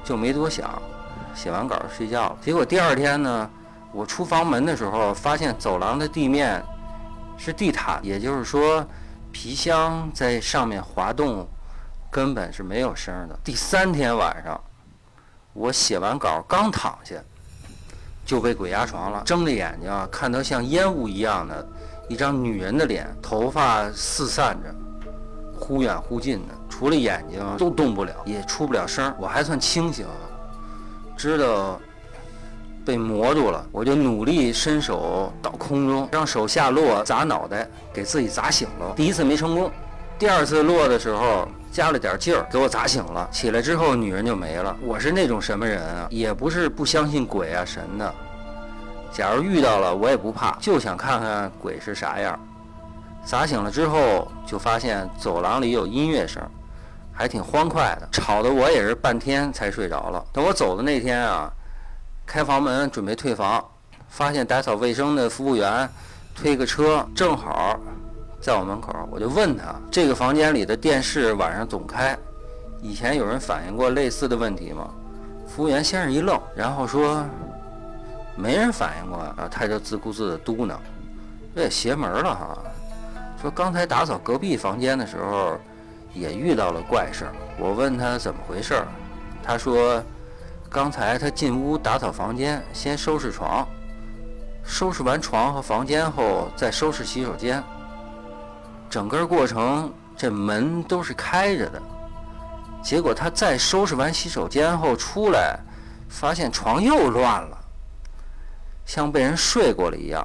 [0.03, 0.79] 就没多想，
[1.33, 2.37] 写完稿睡觉了。
[2.39, 3.49] 结果第二天呢，
[3.91, 6.63] 我出房门的时候发现走廊的地面
[7.35, 8.85] 是地毯，也就是说
[9.31, 11.47] 皮箱在上面滑动
[12.11, 13.35] 根本是没有声的。
[13.43, 14.61] 第三天晚上，
[15.55, 17.15] 我写完稿刚躺下
[18.25, 21.65] 就被鬼压床了，睁着眼睛看到像烟雾一样的。
[22.07, 24.75] 一张女人的脸，头发四散着，
[25.57, 29.11] 忽远忽近的，除了眼睛都动不了，也出不了声。
[29.17, 30.05] 我还算清醒，
[31.17, 31.79] 知道
[32.85, 38.93] 被魔住了，我就努力伸手到空中，让手下落砸脑袋，给自己砸醒了。
[38.95, 39.71] 第一次没成功，
[40.19, 43.27] 第二次落的时候加了点劲儿，给我砸醒了。
[43.33, 44.73] 起来之后，女人就没了。
[44.81, 46.07] 我是那种什么人啊？
[46.09, 48.15] 也不是不相信鬼啊神的。
[49.11, 52.39] 假如遇到了，我也不怕，就想看看鬼是啥样。
[53.25, 56.41] 砸醒了之后，就发现走廊里有音乐声，
[57.11, 60.25] 还挺欢快的，吵得我也是半天才睡着了。
[60.31, 61.51] 等我走的那天啊，
[62.25, 63.61] 开房门准备退房，
[64.07, 65.89] 发现打扫卫生的服务员
[66.33, 67.77] 推个车，正好
[68.45, 72.15] 在我门口，我就问他：这个房间里的电视晚上总开，
[72.79, 74.87] 以前有人反映过类似的问题吗？
[75.47, 77.25] 服务员先是一愣，然后说。
[78.37, 80.75] 没人反应过啊，他就自顾自的嘟囔
[81.55, 82.57] ：“这也邪门了哈！”
[83.41, 85.57] 说刚才打扫隔壁房间的时候，
[86.13, 87.31] 也遇到了怪事儿。
[87.57, 88.87] 我问他怎么回事儿，
[89.41, 90.03] 他说
[90.69, 93.67] ：“刚才他进屋打扫房间，先收拾床，
[94.63, 97.63] 收拾完床和房间后，再收拾洗手间。
[98.89, 101.81] 整个过程这门都是开着的。
[102.83, 105.59] 结果他再收拾完洗手间后出来，
[106.07, 107.57] 发现床又乱了。”
[108.85, 110.23] 像被人睡过了一样，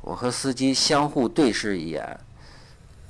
[0.00, 2.18] 我和司机相互对视一眼，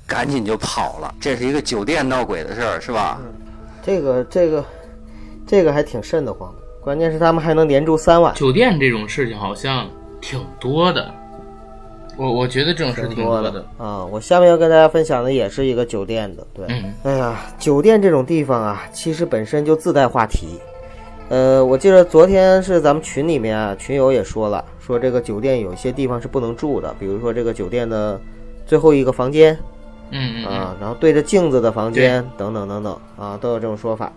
[0.07, 1.15] 赶紧就跑了。
[1.19, 3.19] 这是一个酒店闹鬼的事儿，是吧？
[3.83, 4.65] 这个这个
[5.47, 6.59] 这个还挺瘆得慌的。
[6.83, 8.35] 关键是他们还能连住三晚。
[8.35, 9.89] 酒店这种事情好像
[10.21, 11.11] 挺多的，
[12.21, 14.05] 我我觉得这种事挺多的啊。
[14.05, 16.67] 我下面要跟大家分享的也是一个酒店的，对。
[17.03, 20.61] 哎呀，酒店这种地方啊，其实本身就自带话题。
[21.31, 28.21] 呃，我记得昨天是咱们群里面啊，群友也说了，说这个酒店有些地方是不能住的，比如说这个酒店的
[28.67, 29.59] 最后一个房间，
[30.11, 34.13] 嗯啊，然后对着镜子的房间等等等等啊，都有这种说法。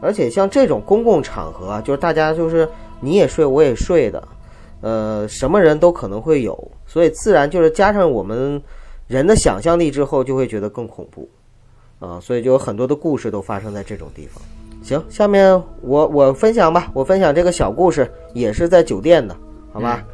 [0.00, 2.68] 而且像这种公共场合啊，就是大家就是
[3.00, 4.28] 你也睡我也睡的，
[4.80, 8.60] 呃，什么人都可能会有，所以自然就是加上我们
[9.06, 11.28] 人的想象力之后，就会觉得更恐怖
[12.00, 14.42] 啊，所以就有很多的故事都发生在这种地方。
[14.82, 19.36] 行，下面我我分享吧，我分享这个小故事，也是在酒店的，
[19.72, 20.04] 好吧？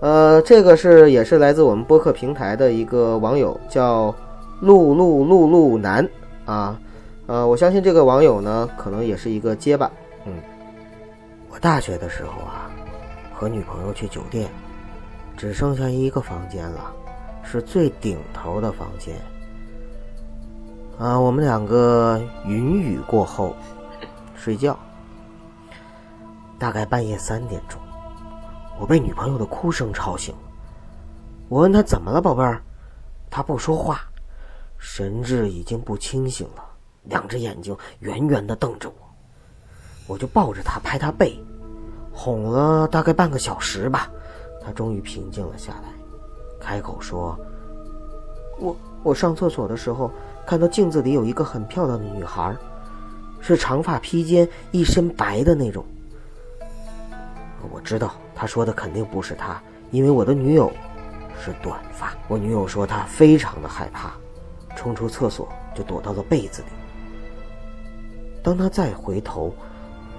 [0.00, 4.14] 呃，这个是也是来自我们播客平台的一个网友，叫
[4.60, 6.08] 露露露露男
[6.44, 6.78] 啊。
[7.26, 9.90] 呃，我相信这个网友呢，可能也是一个结巴。
[10.24, 10.34] 嗯，
[11.50, 12.70] 我大学的时候啊，
[13.34, 14.48] 和女朋友去酒店，
[15.38, 16.92] 只剩下一个房间了，
[17.44, 19.14] 是最顶头的房间。
[20.98, 23.54] 啊，我们两个云雨过后
[24.34, 24.76] 睡觉，
[26.58, 27.80] 大概半夜三点钟，
[28.80, 30.34] 我被女朋友的哭声吵醒。
[31.48, 32.60] 我问她怎么了，宝贝儿，
[33.30, 34.00] 她不说话，
[34.76, 36.64] 神志已经不清醒了，
[37.04, 38.94] 两只眼睛圆圆的瞪着我。
[40.08, 41.38] 我就抱着她拍她背，
[42.12, 44.10] 哄了大概半个小时吧，
[44.68, 45.88] 他终于平静了下来，
[46.60, 47.34] 开口说
[48.60, 50.10] ：“我我上厕所的时候。”
[50.44, 52.56] 看到镜子里有一个很漂亮的女孩，
[53.38, 55.84] 是长发披肩、一身白的那种。
[57.70, 60.72] 我知道他说的肯定不是她，因为我的女友
[61.38, 62.14] 是短发。
[62.28, 64.12] 我女友说她非常的害怕，
[64.74, 66.68] 冲出厕所就躲到了被子里。
[68.42, 69.54] 当她再回头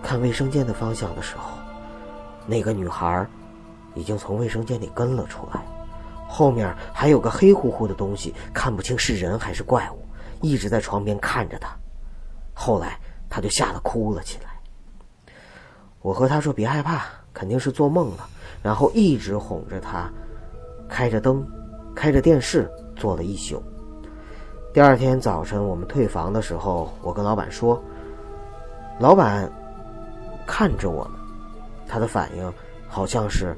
[0.03, 1.57] 看卫生间的方向的时候，
[2.45, 3.27] 那个女孩
[3.95, 5.61] 已经从卫生间里跟了出来，
[6.27, 9.99] 后面还有个黑乎乎的东西，看不清是人还是怪物。
[10.41, 11.75] 一直在床边看着他，
[12.53, 12.97] 后来
[13.29, 14.49] 他就吓得哭了起来。
[16.01, 18.29] 我和他说别害怕，肯定是做梦了，
[18.63, 20.09] 然后一直哄着他，
[20.87, 21.45] 开着灯，
[21.93, 23.61] 开着电视，坐了一宿。
[24.73, 27.83] 第二天早晨我们退房的时候，我跟老板说，
[28.97, 29.51] 老板
[30.47, 31.19] 看着我们，
[31.85, 32.53] 他的反应
[32.87, 33.53] 好像是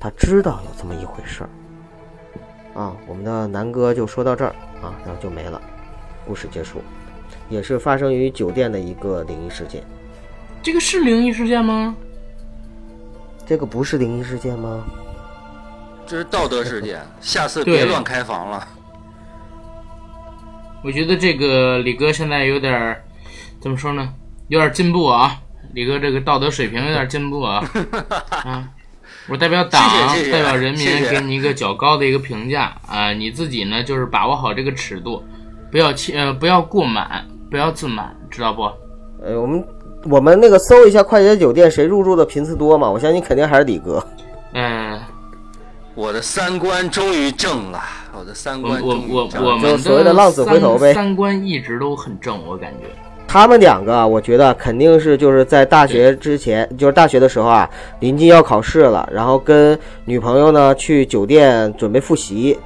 [0.00, 1.50] 他知道有这么一回事儿。
[2.74, 5.60] 啊，我们的南哥就说到这儿啊，然后就没了。
[6.26, 6.82] 故事结束，
[7.48, 9.84] 也是发生于酒店的一个灵异事件。
[10.62, 11.94] 这个是灵异事件吗？
[13.44, 14.84] 这个不是灵异事件吗？
[16.06, 18.66] 这是道德事件， 下次别乱开房了。
[20.82, 22.96] 我觉得这个李哥现在有点
[23.60, 24.14] 怎么说呢？
[24.48, 25.40] 有点进步啊！
[25.74, 27.64] 李哥这个道德水平有点进步啊！
[28.30, 28.68] 啊，
[29.28, 29.82] 我代表党，
[30.32, 33.12] 代表人民给你一个较高的一个评价啊！
[33.12, 35.22] 你自己呢，就是把握好这个尺度。
[35.70, 38.62] 不要轻呃，不要过满，不要自满，知道不？
[39.22, 39.64] 呃，我们
[40.04, 42.90] 我们那个搜一下快捷酒店谁入住的频次多嘛？
[42.90, 44.04] 我相信肯定还是李哥。
[44.54, 44.98] 嗯，
[45.94, 47.80] 我的三观终于正了，
[48.18, 50.92] 我的三观我我我们所谓的浪子回头呗。
[50.92, 52.86] 三观一直都很正，我感觉。
[53.32, 62.58] 他们两个，我觉得肯定是就是在大学之前，就是大学的时候啊，临近要考试了，然后跟女朋友呢去酒店准备复习。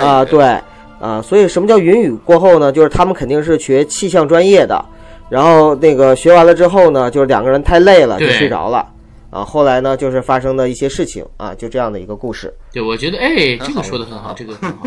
[0.00, 0.56] 啊，对。
[1.00, 2.70] 啊，所以什么叫云雨过后呢？
[2.70, 4.80] 就是他们肯定是学气象专业的，
[5.28, 8.88] 然后那个学完了之后呢，就是两个人太累了就睡着了。
[9.30, 12.54] 啊，后来呢，就是发生的一些事情啊，就这样的一个故事。
[12.72, 14.86] 对，我觉得哎，这个说的很好，这个很好。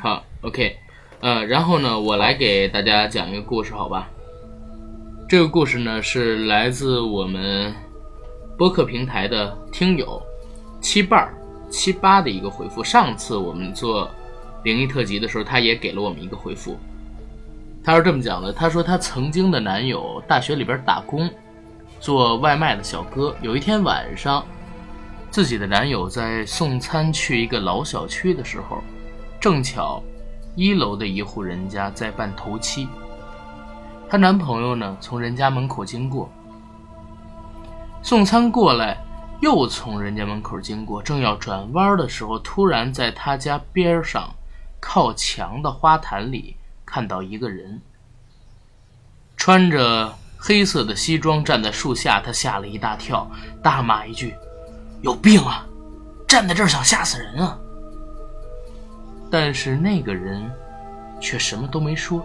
[0.00, 0.76] 好，OK，
[1.18, 4.08] 呃，然后呢，我来给大家讲一个故事，好吧？
[5.26, 7.74] 这个故事呢是来自我们
[8.58, 10.22] 播客平台的听友
[10.80, 11.32] 七瓣
[11.70, 12.84] 七八的一个回复。
[12.84, 14.10] 上次我们做。
[14.64, 16.78] 灵异特辑的时候，他也给了我们一个回复。
[17.84, 21.28] 他是这么讲的：他说他曾经的男友大学里边打工，
[22.00, 23.36] 做外卖的小哥。
[23.42, 24.42] 有一天晚上，
[25.30, 28.82] 自己的男友在送餐去一个老小区的时候，
[29.38, 30.02] 正巧
[30.56, 32.88] 一楼的一户人家在办头七。
[34.14, 36.30] 她男朋友呢从人家门口经过，
[38.00, 38.96] 送餐过来，
[39.40, 44.32] 又从人家门口经过，正要转弯的时候，突然在她家边上。
[44.78, 46.56] 靠墙的花坛里
[46.86, 47.80] 看到一个人，
[49.36, 53.28] 穿着黑色的西装站在树下，他吓了一大跳，
[53.62, 54.36] 大骂一句
[55.02, 55.66] ：“有病啊！
[56.28, 57.58] 站在这儿想吓死人啊！”
[59.28, 60.48] 但是那个人
[61.18, 62.24] 却什么都没说，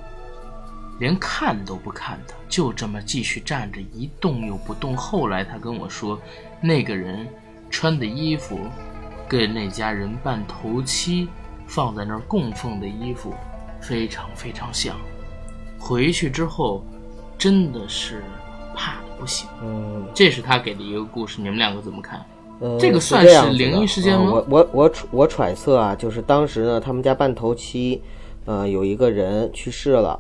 [1.00, 4.96] 连看都不看他，就这么继续站着，一动又不动。
[4.96, 6.20] 后来他跟我说，
[6.62, 7.28] 那个人
[7.70, 8.60] 穿的衣服
[9.28, 11.28] 跟那家人办头七。
[11.72, 13.32] 放在那儿供奉的衣服，
[13.80, 14.96] 非常非常像。
[15.78, 16.84] 回去之后，
[17.38, 18.24] 真的是
[18.76, 19.48] 怕的不行。
[19.62, 22.26] 嗯，这是他给的一个故事，你们两个怎么看？
[22.60, 24.32] 呃，这个算是灵异事件吗？
[24.32, 28.02] 我我我我揣测啊，就是当时呢，他们家办头七，
[28.46, 30.20] 呃，有一个人去世了，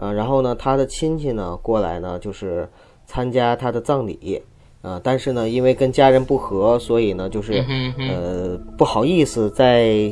[0.00, 2.66] 呃，然后呢，他的亲戚呢过来呢，就是
[3.04, 4.40] 参加他的葬礼，
[4.80, 7.62] 啊，但是呢，因为跟家人不和，所以呢，就是
[7.98, 10.10] 呃不好意思在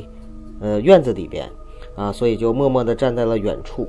[0.61, 1.49] 呃院子里边，
[1.97, 3.89] 啊，所以就默默地站在了远处，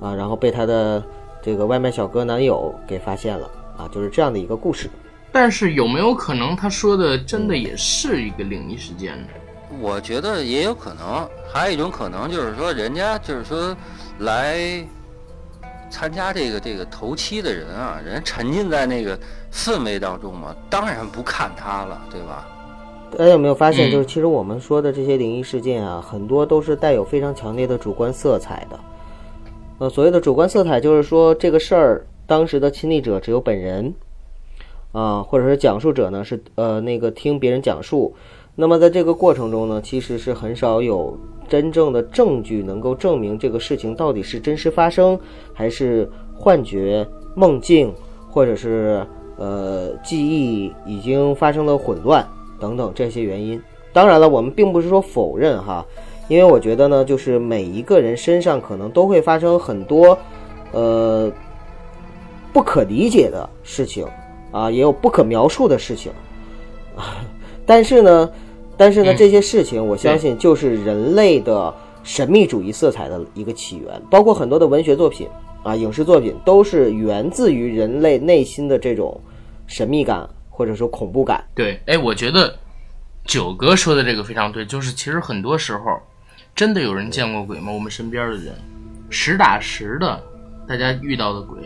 [0.00, 1.04] 啊，然后被他的
[1.42, 4.88] 这个外卖小哥男友给发现了，啊，就是这样的一个故事。
[5.30, 9.28] 但是有没有可能他说的真的也是一个灵异事件呢？
[9.80, 13.76] 我觉得也有可能，还有一种可能就是说，人家就是说
[14.20, 14.86] 来
[15.90, 19.18] 参加这个这个头七的人啊，人沉浸在那个
[19.52, 22.46] 氛围当中嘛，当然不看他了，对吧？
[23.16, 28.80] 大家有没有发现，嗯就是其实我们说的这些灵异事件啊，很多都是带有非常强烈的主观色彩的。
[29.78, 33.94] 呃，所谓的主观色彩，就是说这个事儿当时的亲历者只有本人，
[34.90, 38.14] 啊、或者是讲述者呢是呃那个听别人讲述。
[38.56, 41.18] 那么在这个过程中呢，其实是很少有
[41.48, 45.18] 真正的证据能够证明这个事情到底是真实发生，
[45.52, 47.92] 还是幻觉、梦境，
[48.28, 52.26] 或者是呃记忆已经发生了混乱
[52.58, 53.60] 等等这些原因。
[53.92, 55.86] 当然了，我们并不是说否认哈，
[56.28, 60.18] 因为我觉得呢，就是每一个人身上可能都会发生很多
[60.72, 61.30] 呃
[62.52, 64.04] 不可理解的事情
[64.50, 66.10] 啊，也有不可描述的事情
[66.96, 67.22] 啊。
[67.64, 68.30] 但是呢，
[68.76, 69.16] 但是呢，嗯。
[69.16, 75.28] 这些事情我相信就是人类的神秘主义色彩的一个起源，包括很多的文学作品
[75.62, 79.18] 啊、影视作品都是源自于人类内心的这种
[79.66, 81.42] 神秘感或者说恐怖感。
[81.54, 82.54] 对，哎，我觉得
[83.24, 85.98] 九哥说的这个非常对，就是其实很多时候
[86.54, 87.72] 真的有人见过鬼吗？
[87.72, 88.54] 我们身边的人，
[89.08, 90.22] 实打实的，
[90.68, 91.58] 大家遇到的鬼，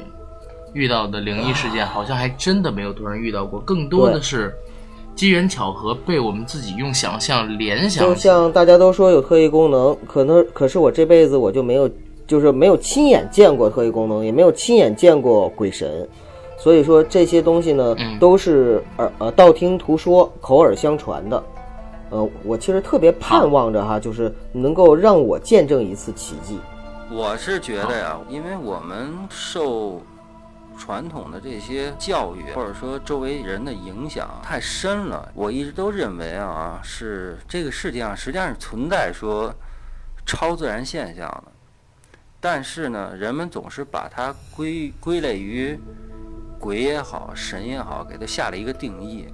[0.72, 4.22] 遇到的灵异事件，好像还真的没有多少人遇到过，更多的对。
[4.22, 4.54] 是
[5.18, 8.14] 机缘巧合被我们自己用想象联想就。
[8.14, 11.90] 像大家都说有特异功能，可能可是我这辈子我就没有，
[12.24, 16.08] 就是没有亲眼见过特异功能，也没有亲眼见过鬼神，
[16.56, 21.42] 所以说这些东西呢，嗯都是耳呃道听途说、口耳相传的。
[22.10, 26.56] 呃，我其实特别盼望着哈，就是能够让我见证一次奇迹。
[27.10, 30.00] 我是觉得呀，因为我们受
[30.78, 35.30] 传统的这些教育，或者说周围人的影响太深了。
[35.34, 39.52] 我一直都认为啊，是这个世界上实际上是存在说
[40.24, 41.52] 超自然现象的，
[42.40, 45.78] 但是呢，人们总是把它归归类于
[46.58, 49.26] 鬼也好、神也好，给它下了一个定义。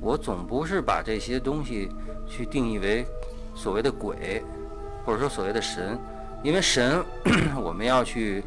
[0.00, 1.88] 我总不是把这些东西
[2.26, 3.06] 去定义为
[3.54, 4.44] 所谓的鬼，
[5.04, 5.98] 或者说所谓的神，
[6.42, 7.04] 因为神
[7.60, 8.42] 我们要去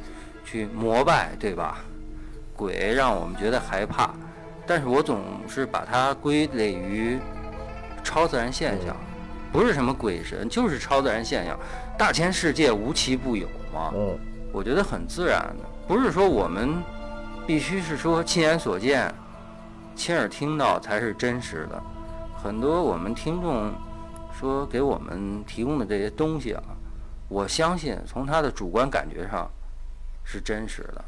[0.46, 1.84] 去膜拜，对吧？
[2.62, 4.12] 鬼让我们觉得害怕，
[4.68, 7.18] 但是我总是把它归类于
[8.04, 8.96] 超自然现象，
[9.52, 11.58] 不是什么鬼神，就是超自然现象。
[11.98, 14.16] 大千世界无奇不有嘛，嗯，
[14.54, 16.84] 我觉得很自然的，不是说我们
[17.48, 19.12] 必须是说亲眼所见、
[19.96, 21.82] 亲耳听到才是真实的。
[22.44, 23.74] 很多我们听众
[24.40, 26.62] 说给我们提供的这些东西啊，
[27.28, 29.50] 我相信从他的主观感觉上
[30.24, 31.06] 是真实的。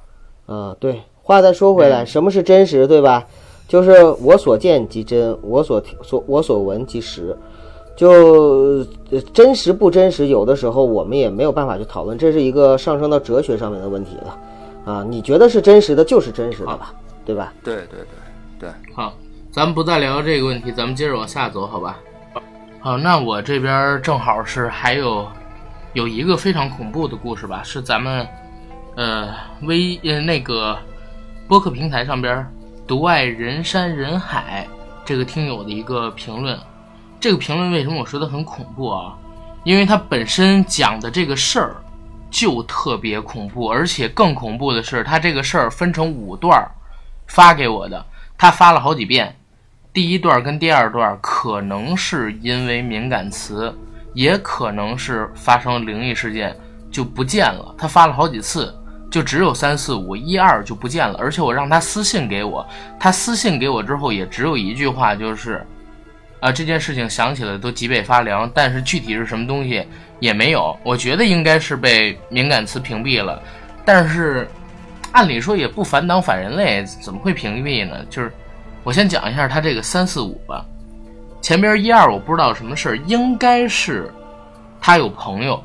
[0.47, 1.03] 嗯，对。
[1.23, 3.25] 话再说回来，嗯什么是真实，对吧？
[3.67, 7.35] 就是我所见即真，我所听所我所闻即实。
[7.95, 14.39] 就呃真实不真实，有的时候我们也没有办法去讨论，这是一个上升到哲学上面的问题了。
[14.85, 16.93] 啊，你觉得是真实的，就是真实的吧，
[17.23, 17.53] 对吧？
[17.63, 17.99] 对对
[18.59, 19.13] 对对，好，
[19.51, 21.99] 咱们不再聊这个问题，咱们接着往下走，好吧？
[22.79, 25.25] 好，那我这边正好是还有
[25.93, 28.27] 有一个非常恐怖的故事吧，是咱们
[28.95, 29.29] 呃
[29.61, 30.75] 微呃那个
[31.53, 32.43] 播客平台上边
[32.87, 34.67] 独爱人山人海
[35.05, 36.59] 这个听友的一个评论。
[37.19, 39.15] 这个评论为什么我说的很恐怖啊？
[39.63, 41.75] 因为它本身讲的这个事儿
[42.31, 46.59] 就特别恐怖，而且更恐怖的是，它这个事儿分成五段
[47.27, 48.03] 发给我的，
[48.35, 49.35] 他发了好几遍。
[49.93, 53.71] 第一段跟第二段可能是因为敏感词，
[54.15, 56.57] 也可能是发生灵异事件
[56.89, 57.75] 就不见了。
[57.77, 58.75] 他发了好几次，
[59.13, 61.15] 就只有三四五一二就不见了。
[61.19, 62.67] 而且我让他私信给我，
[62.99, 65.63] 他私信给我之后也只有一句话，就是
[66.39, 69.85] 啊这件事情想起来都脊背发凉，但是具体是什么东西
[70.19, 70.75] 也没有。
[70.81, 73.39] 我觉得应该是被敏感词屏蔽了，
[73.85, 74.47] 但是
[75.11, 78.03] 按理说也不反党反人类，怎么会屏蔽呢？
[78.09, 78.33] 就是
[78.83, 80.65] 我先讲一下他这个三四五吧。
[81.39, 84.11] 前边一二我不知道什么事儿，应该是
[84.81, 85.63] 他有朋友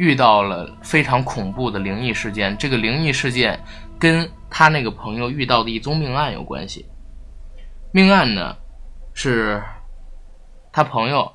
[0.00, 3.62] 遇到了非常恐怖的灵异事件，这个灵异事件
[3.98, 6.86] 跟他那个朋友遇到的一宗命案有关系。
[7.92, 8.56] 命案呢
[9.12, 9.62] 是
[10.72, 11.30] 他朋友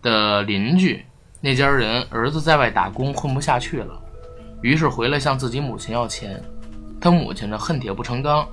[0.00, 1.04] 的邻居
[1.42, 4.00] 那家人儿子在外打工混不下去了，
[4.62, 6.42] 于是回来向自己母亲要钱。
[7.02, 8.48] 他母亲呢恨铁不成钢，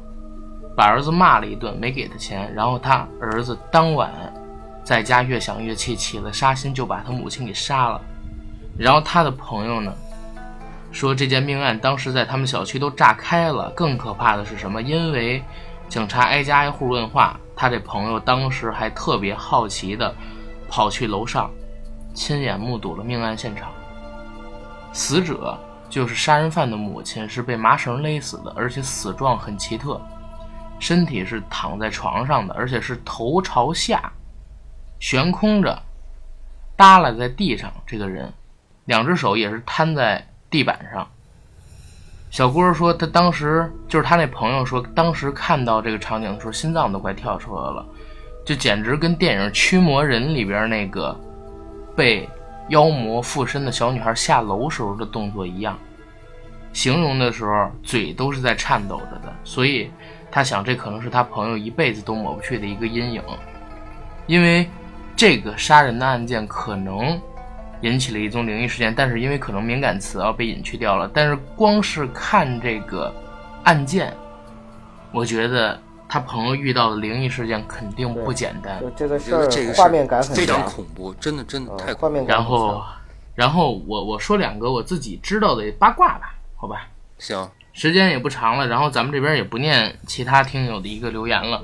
[0.76, 2.54] 把儿子骂了一顿，没给他钱。
[2.54, 4.12] 然后他儿子当晚
[4.84, 8.02] 在家越想越气，起了杀心，就把他母亲给杀了。
[8.78, 9.94] 然后他的朋友呢
[10.92, 13.70] 说，这件命案当时在他们小区都炸开了。
[13.72, 14.82] 更可怕的是什么？
[14.82, 15.44] 因为
[15.90, 20.14] 警察挨家挨户问话，他这朋友当时还特别好奇的
[20.70, 21.50] 跑去楼上。
[22.14, 23.70] 亲眼目睹了命案现场，
[24.92, 25.56] 死者
[25.88, 30.02] 就是杀人犯的母亲，是被麻绳勒死的，而且死状很奇特，
[30.80, 34.12] 身体是躺在床上的，而且是头朝下，
[35.00, 35.80] 悬空着，
[36.76, 37.72] 耷拉在地上。
[37.86, 38.34] 这个人，
[38.88, 41.08] 两只手也是摊在地板上。
[42.32, 47.86] 小郭说，他当时就是他那朋友说，当时看到这个场景的时候，心脏都快跳出来了，
[48.44, 51.18] 就简直跟电影《驱魔人》里边那个。
[51.96, 52.30] 被
[52.70, 55.76] 妖魔附身的小女孩下楼时候的动作一样，
[56.72, 59.90] 形容的时候嘴都是在颤抖着的，所以
[60.30, 63.24] 他想这可能是他朋友一辈子都抹不去的一个阴影，
[64.28, 64.70] 因为
[65.16, 67.20] 这个杀人的案件可能
[67.82, 73.14] 引起了一宗灵异事件，但是因为可能敏感词啊被隐去掉了，但是光是看这个
[73.64, 74.16] 案件，
[75.12, 75.80] 我觉得。
[76.10, 82.38] 他朋友遇到的灵异事件肯定不简单，这个事儿画面感很非常恐怖，真的真的太画面感。
[82.38, 82.82] 然后，
[83.36, 86.88] 然后我我说两个我自己知道的八卦吧，好吧？
[87.18, 91.62] 行，时间也不长了，然后咱们这边也不念其他听友的一个留言了，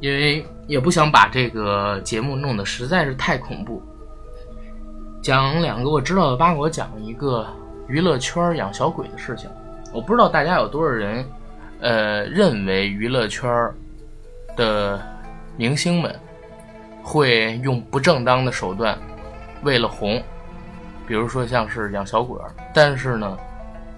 [0.00, 3.82] 因为也不想把这个节目弄得实在是太恐怖。
[5.22, 7.46] 讲两个我知道的八卦，讲一个
[7.86, 9.48] 娱乐圈养小鬼的事情，
[9.92, 11.24] 我不知道大家有多少人。
[11.80, 13.50] 呃，认为娱乐圈
[14.56, 15.00] 的
[15.56, 16.14] 明星们
[17.02, 18.96] 会用不正当的手段
[19.64, 20.22] 为了红，
[21.08, 23.36] 比如说像是养小鬼儿，但是呢，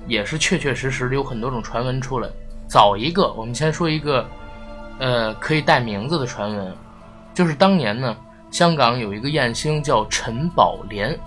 [0.07, 2.29] 也是确确实实的有很多种传闻出来。
[2.67, 4.27] 早一个，我们先说一个，
[4.99, 6.75] 呃，可以带名字的传闻，
[7.35, 8.17] 就是当年呢，
[8.55, 11.19] 香港有一个艳星叫陈宝莲，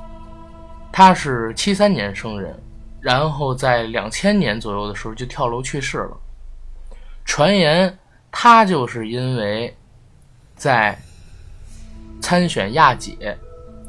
[0.94, 2.58] 她是七三年生人，
[3.02, 6.18] 然后在两千年左右的时候就跳楼去世了。
[7.26, 8.00] 传言
[8.32, 9.76] 他就是因为
[10.56, 10.98] 在
[12.22, 13.38] 参选亚姐、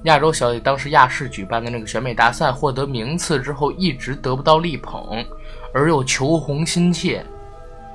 [0.03, 5.25] 亚洲小姐，当时亚视举办的那个选美大赛获得名次之后，一直得不到力捧，
[5.73, 7.25] 而又求红心切，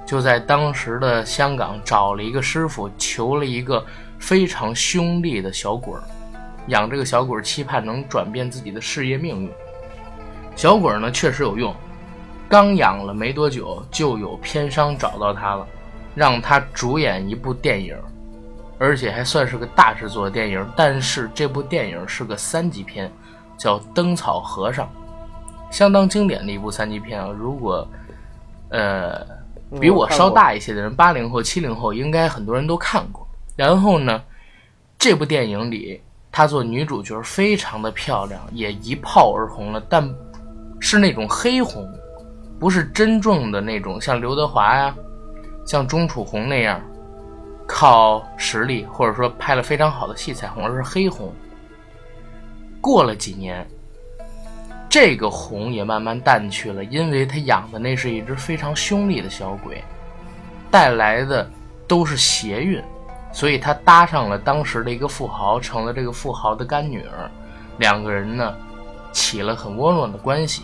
[0.05, 3.85] 就在当时的香港找了一个师傅，求了一个
[4.23, 6.01] 非常凶厉的小鬼儿，
[6.67, 9.51] 养这个小鬼儿，期盼能转变自己的事业命运。
[10.55, 11.75] 小鬼儿呢，确实有用。
[12.47, 15.67] 刚养了没多久，就有片商找到他了，
[16.15, 17.97] 让他主演一部电影，
[18.79, 20.65] 而且还算是个大制作电影。
[20.73, 23.11] 但是这部电影是个三级片，
[23.57, 24.85] 叫《灯草和尚》，
[25.69, 27.27] 相当经典的一部三级片啊。
[27.37, 27.85] 如果
[28.69, 29.21] 呃
[29.81, 33.22] 比我稍大一些的人，八零后、七零后，应该很多人都看过。
[33.55, 34.23] 然后呢，
[34.97, 36.01] 这部电影里
[36.31, 40.07] 她做女主角非常的漂亮，也一炮而红了，但
[40.79, 41.87] 是那种黑红。
[42.59, 44.95] 不是真正的那种，像刘德华呀，
[45.65, 46.81] 像钟楚红那样，
[47.67, 51.33] 靠实力或者说拍了非常好的戏才红，而是黑红。
[52.79, 53.67] 过了几年，
[54.87, 59.83] 这个红也慢慢淡去了，因为他养的那是一只非常凶厉的小鬼，
[60.71, 61.49] 带来的
[61.85, 62.81] 都是邪运，
[63.33, 67.29] 所以他搭上了当时的一个富豪，成了这个富豪的干女儿，
[67.79, 68.55] 两个人呢，
[69.11, 70.63] 起了很温暖的关系。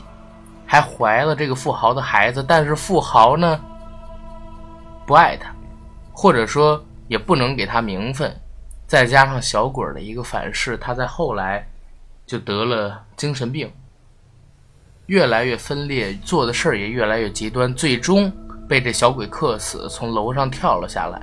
[0.71, 3.59] 还怀了这个富豪的孩子，但是富豪呢
[5.03, 5.51] 不爱他，
[6.13, 8.31] 或者说也不能给他名分，
[8.85, 11.67] 再加上小鬼的一个反噬，他在后来
[12.27, 13.73] 就得了精神病，
[15.07, 18.31] 越来越分裂，做的事儿也越来越极端，最终
[18.67, 21.19] 被这小鬼克死，从楼上跳了下来，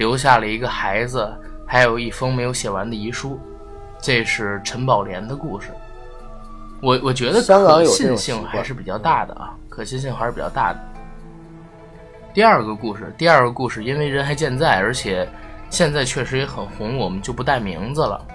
[0.00, 1.30] 留下了一个孩子，
[1.66, 3.38] 还有一封没有写完的遗书。
[4.00, 5.68] 这是陈宝莲的故事。
[6.80, 10.80] 我我觉得可信性还是比较大的啊，可信性还是比较大的。
[12.32, 15.28] 第二个故事，第二个故事，因为人还健在，而且
[15.68, 18.26] 现在确实也很红，我们就不带名字了。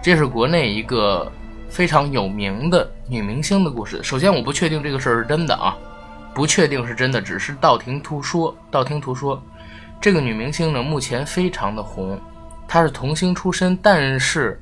[0.00, 1.28] 这是国内一个
[1.68, 4.00] 非常有名的女明星的故事。
[4.04, 5.76] 首先，我不确定这个事儿是真的啊，
[6.32, 8.56] 不确定是真的，只是道听途说。
[8.70, 9.42] 道听途说，
[10.00, 12.18] 这个女明星呢，目前非常的红，
[12.68, 14.60] 她是童星出身，但是。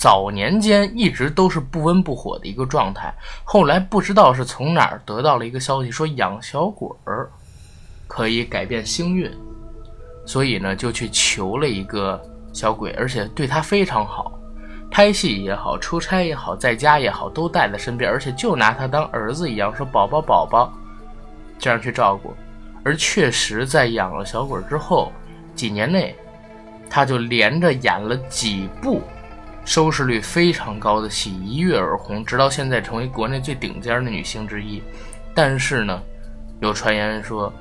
[0.00, 3.12] 早年间一直都是不温不火的一个状态，
[3.42, 7.28] 后来不知道是从哪儿得到了一个消息，说养小鬼儿
[8.06, 9.28] 可以改变星运，
[10.24, 12.22] 所以呢就去求了一个
[12.52, 14.38] 小鬼，而且对她非常好。
[14.88, 20.72] 拍戏也好，出差也好，在家也好，都带在身边，而且就拿他当儿子一样，说宝宝宝宝，
[21.58, 22.32] 这样去照顾。
[22.84, 25.12] 而确实，在养了小鬼之后，
[25.54, 26.14] 几年内，
[26.88, 29.02] 他就连着演了几部
[29.64, 34.82] 收视率非常高的戏，一跃而红，直到现在成为国内最顶尖的女星之一。
[35.34, 36.00] 但是呢，
[36.60, 37.52] 有传言说，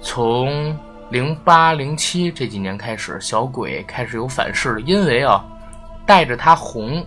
[0.00, 0.76] 从
[1.10, 5.44] 零八零七这几年开始，小鬼开始有反噬了，因为啊，
[6.06, 7.04] 带着他红，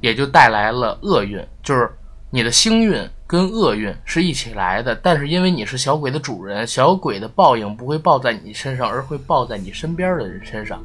[0.00, 1.90] 也就带来了厄运，就是
[2.34, 4.92] 你的星运跟厄运是一起来的。
[4.96, 10.82] 但是因为你是小鬼的主人，小鬼的报应不会报在你身上，而会报在你身边的人身上，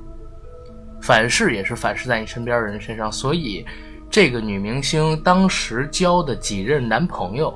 [1.01, 3.11] 反噬也是反噬在你身边的人身上。
[3.11, 3.65] 所以，
[4.11, 7.51] 这个女明星当时交的几任男朋友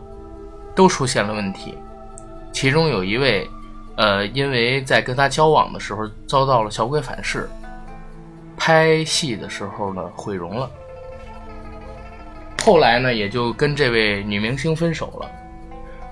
[0.74, 1.76] 都出现了问题，
[2.52, 3.48] 其中有一位。
[3.96, 7.48] 呃，因为在跟他交往的时候遭到了小鬼反噬，
[8.58, 10.68] 拍戏的时候呢毁容了。
[12.66, 15.30] 后来呢，也就跟这位女明星分手了。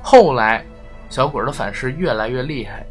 [0.04, 0.66] 后来，
[1.10, 2.86] 小鬼的反噬越来越厉害，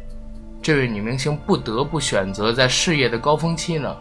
[0.63, 3.95] 这位女明星不得不选择在事业的高峰期呢，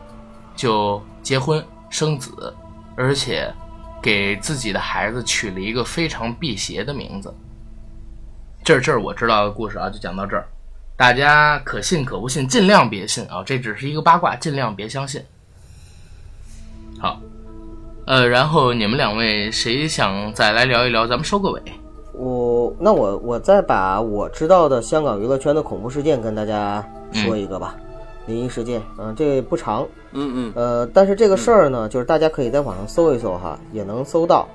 [0.57, 2.55] 就结婚生子，
[2.97, 3.53] 而且
[4.01, 7.31] 给自己的孩子取了一个非常辟邪的名字。
[8.65, 10.49] 这这我知道的故事啊，就讲到这儿。
[10.97, 13.45] 大家可信可不信，尽量别信啊！
[13.45, 15.23] 这只是一个八卦，尽量别相信。
[16.99, 17.21] 好，
[18.11, 21.07] 呃，然后你们两位谁想再来聊一聊？
[21.07, 21.63] 咱们收个尾。
[22.13, 27.77] 我那我我再把我知道的香港娱乐圈的恐怖事件跟大家说一个吧。
[28.27, 34.49] 灵异事件，嗯，这不长，嗯嗯，呃，但是这个事儿呢，就是大家可以在网上搜一搜哈，也能搜到。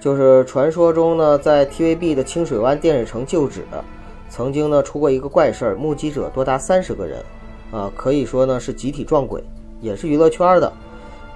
[0.00, 3.62] 就是传说中呢，在 TVB 的清水湾电视城旧址。
[4.30, 7.22] 曾经呢出过一个怪事儿，目击者多达三十个人，
[7.70, 9.44] 啊，可以说呢是集体撞鬼，
[9.82, 10.72] 也是娱乐圈的。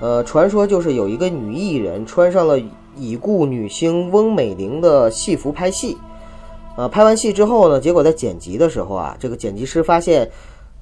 [0.01, 2.59] 呃，传说就是有一个女艺人穿上了
[2.97, 5.97] 已故女星翁美玲的戏服拍戏，
[6.77, 10.31] 呃，拍完戏之后呢，结果在剪辑的时候啊，这个剪辑师发现，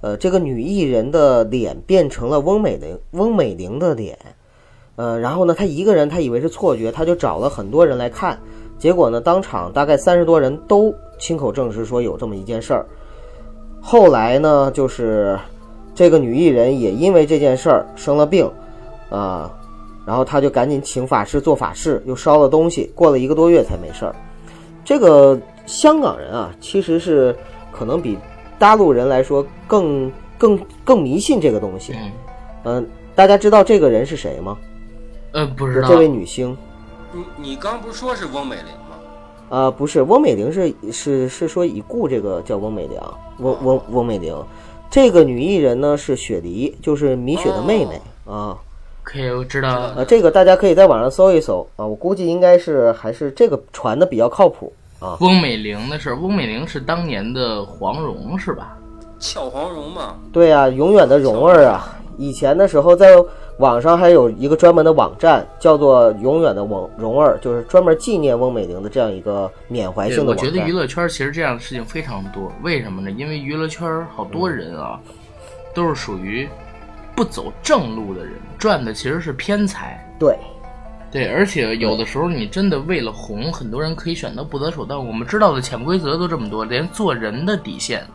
[0.00, 4.16] 呃，这个女艺人的脸变成了翁美玲翁美玲的脸，
[4.96, 8.38] 呃，然后呢，他一个人他以为是错觉，他就找了很多人来看，
[8.78, 10.94] 结果呢，当场大概三十多人都。
[11.20, 12.86] 亲口证实说有这么一件事儿，
[13.80, 15.36] 后来呢，就是
[15.92, 18.48] 这个女艺人也因为这件事儿生了病，
[19.10, 19.50] 啊，
[20.06, 24.14] 然后他就赶紧请法师做法事，又烧了东西，过了一个多月才没事儿。
[24.84, 27.36] 这个香港人啊，其实是
[27.70, 28.18] 可能比
[28.58, 31.94] 大陆人来说更更更迷信这个东西。
[32.64, 34.56] 嗯，大家知道这个人是谁吗？
[35.32, 35.88] 呃，不知道。
[35.88, 36.56] 这位女星。
[37.12, 39.58] 你你刚不是说是翁美玲吗？
[39.58, 42.98] 啊，不是，翁美玲是是是说已故这个叫翁美玲，
[43.38, 44.34] 翁翁翁美玲，
[44.90, 48.56] 这个女艺人呢是雪梨，就是米雪的妹妹啊。
[49.10, 49.68] 可以，我知道。
[49.70, 55.16] 啊，这个大家可以在网上搜一搜啊，我估计应该是还是这个传的比较靠谱啊。
[55.20, 58.76] 翁美玲的事，翁美玲是当年的黄蓉是吧？
[59.18, 60.16] 俏黄蓉嘛。
[60.30, 63.08] 对呀，永远的蓉儿啊，以前的时候在。
[63.58, 70.46] 网上还有一个专门的网站，叫做“永远的翁蓉儿”，就是专门纪念翁美玲的这样一个缅怀性的网站。
[70.46, 73.10] 我觉得娱乐圈其实这样的事情非常多，为什么呢？
[73.10, 75.00] 因为娱乐圈好多人啊，
[75.74, 76.48] 都是属于
[77.18, 79.98] 不走正路的人，赚的其实是偏财。
[80.20, 80.38] 对，
[81.10, 84.96] 对，而且有的时候你真的为了红，很多人可以选择不择手段。
[84.96, 88.06] 我们知道的潜规则都这么多，连做人的底线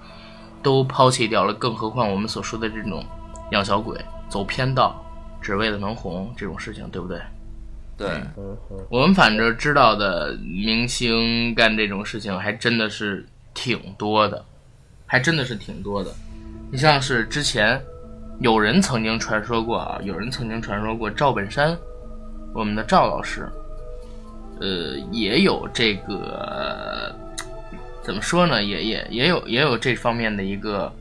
[0.61, 3.03] 都抛弃掉了，更何况我们所说的这种
[3.51, 3.99] 养小鬼、
[4.29, 4.97] 走偏道。
[5.41, 7.19] 只为了能红这种事情，对不对？
[7.97, 8.07] 对，
[8.89, 14.45] 我们反正知道的明星干这种事情还真的是挺多的，
[15.05, 16.09] 还真的是挺多的。
[16.71, 17.77] 你像是之前
[18.39, 21.77] 有人曾经传说过啊，有人曾经传说过赵本山，
[22.53, 23.47] 我们的赵老师，
[24.59, 27.15] 呃，也有这个
[28.01, 28.63] 怎么说呢？
[28.63, 30.91] 也也也有也有这方面的一个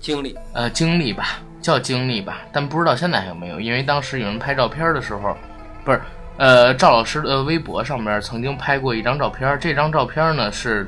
[0.00, 1.40] 经历，呃，经历吧。
[1.62, 5.36] 叫经历吧，但不知道现在还有没有，因为当时有人拍照片的时候，
[5.84, 6.00] 不是，
[6.36, 10.86] 呃，赵老师的微博上面曾经拍过一张照片，这张照片呢是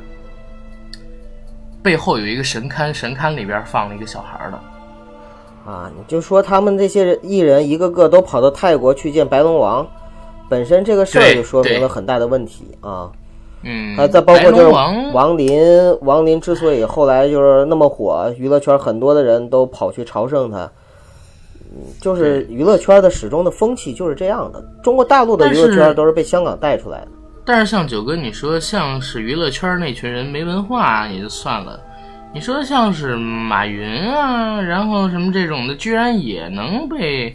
[1.82, 4.60] 背后有一个神龛，神龛里边放了一个小孩的，
[5.68, 9.86] 啊，你就说他们这些艺人一个个都跑到泰国去见白龙王，
[10.48, 13.10] 本身这个事儿就说明了很大的问题啊。
[13.62, 14.66] 嗯，还再包括就是
[15.12, 15.60] 王林，
[16.00, 20.70] 王林之所以后来就是那么火，娱乐圈很多的人都跑去朝圣他，
[22.00, 24.64] 就是娱乐圈的始终的风气就是这样的。
[24.82, 27.08] 中国大陆的娱乐圈都是被香港带出来的。
[27.44, 31.78] 但是像九哥你说，像是娱乐圈那群人没文化也就算了，
[32.34, 37.34] 你说像是马云啊，然后什么这种的，居然也能被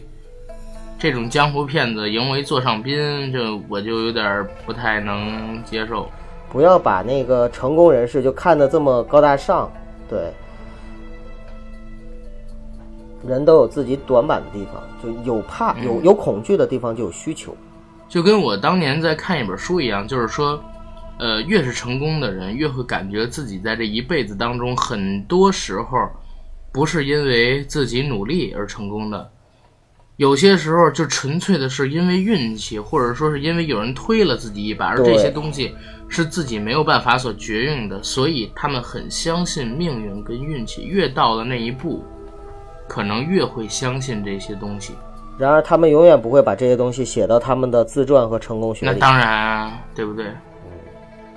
[1.00, 2.96] 这种江湖骗子迎为座上宾，
[3.34, 6.10] 这我就有点不太能接受。
[6.50, 9.70] 不要把那个成功人士就看得这么高大上，
[10.08, 10.32] 对。
[13.28, 17.56] 人都有自己短板的地方，就有怕有有恐惧的地方就有需求。
[18.08, 20.62] 就跟我当年在看一本书一样，就是说，
[21.20, 26.10] 呃，越是成功的人，越会感觉自己在这一辈子当中，很多时候
[26.72, 29.32] 不是因为自己努力而成功的，
[30.18, 35.74] 有些时候就纯粹的是因为运气，或者说是因为有人推了自己一把，而这些东西
[36.08, 40.84] 是自己没有办法所决定的，所以他们很相信命运跟运气。
[40.84, 42.04] 越到了那一步，
[42.88, 44.94] 可能越会相信这些东西。
[45.38, 48.92] 然而，他们永远不会把这些东西写到他们的自传和成功学里。
[48.92, 50.28] 那当然啊，对不对？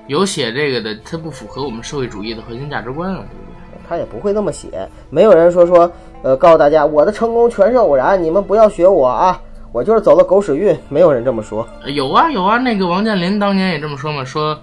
[0.06, 3.80] 有写这个的，它不符合我们社会主义的核心价值观啊，对不对？
[3.88, 4.88] 他也不会那么写。
[5.10, 5.90] 没有人说说，
[6.22, 9.40] 呃，告诉大家我的成功全是偶然，你们不要学我啊，
[9.72, 10.76] 我就是走了狗屎运。
[10.88, 11.66] 没有人这么说。
[11.86, 14.58] 有啊有啊，那个王健林当年也这么说嘛，说，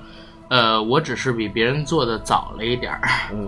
[0.50, 3.00] 呃，我只是比别人做的早了一点儿。
[3.32, 3.48] 嗯，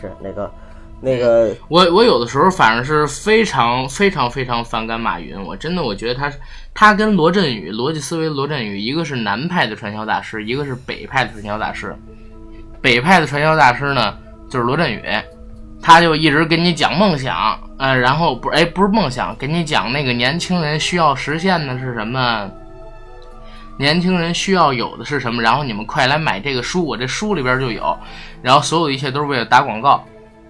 [0.00, 0.50] 是那个。
[0.98, 6.32] 那个，我我有的时候反正是非常非常非常反感马云，我真的我觉得他
[6.72, 11.94] 他跟罗振宇逻辑思维罗振宇，一个是南派的传销大师，一个是北派的传销大师。
[12.80, 14.16] 北派的传销大师呢，
[14.48, 15.02] 就是罗振宇，
[15.82, 22.50] 他就一直跟你讲梦想，呃，然后不哎不是梦想，跟你讲那个年轻人需要实现的是什么，
[23.78, 27.96] 年轻人需要有的是什么，然后你们快来买这个书，我这书里边就有，
[28.40, 30.02] 然后所有的一切都是为了打广告。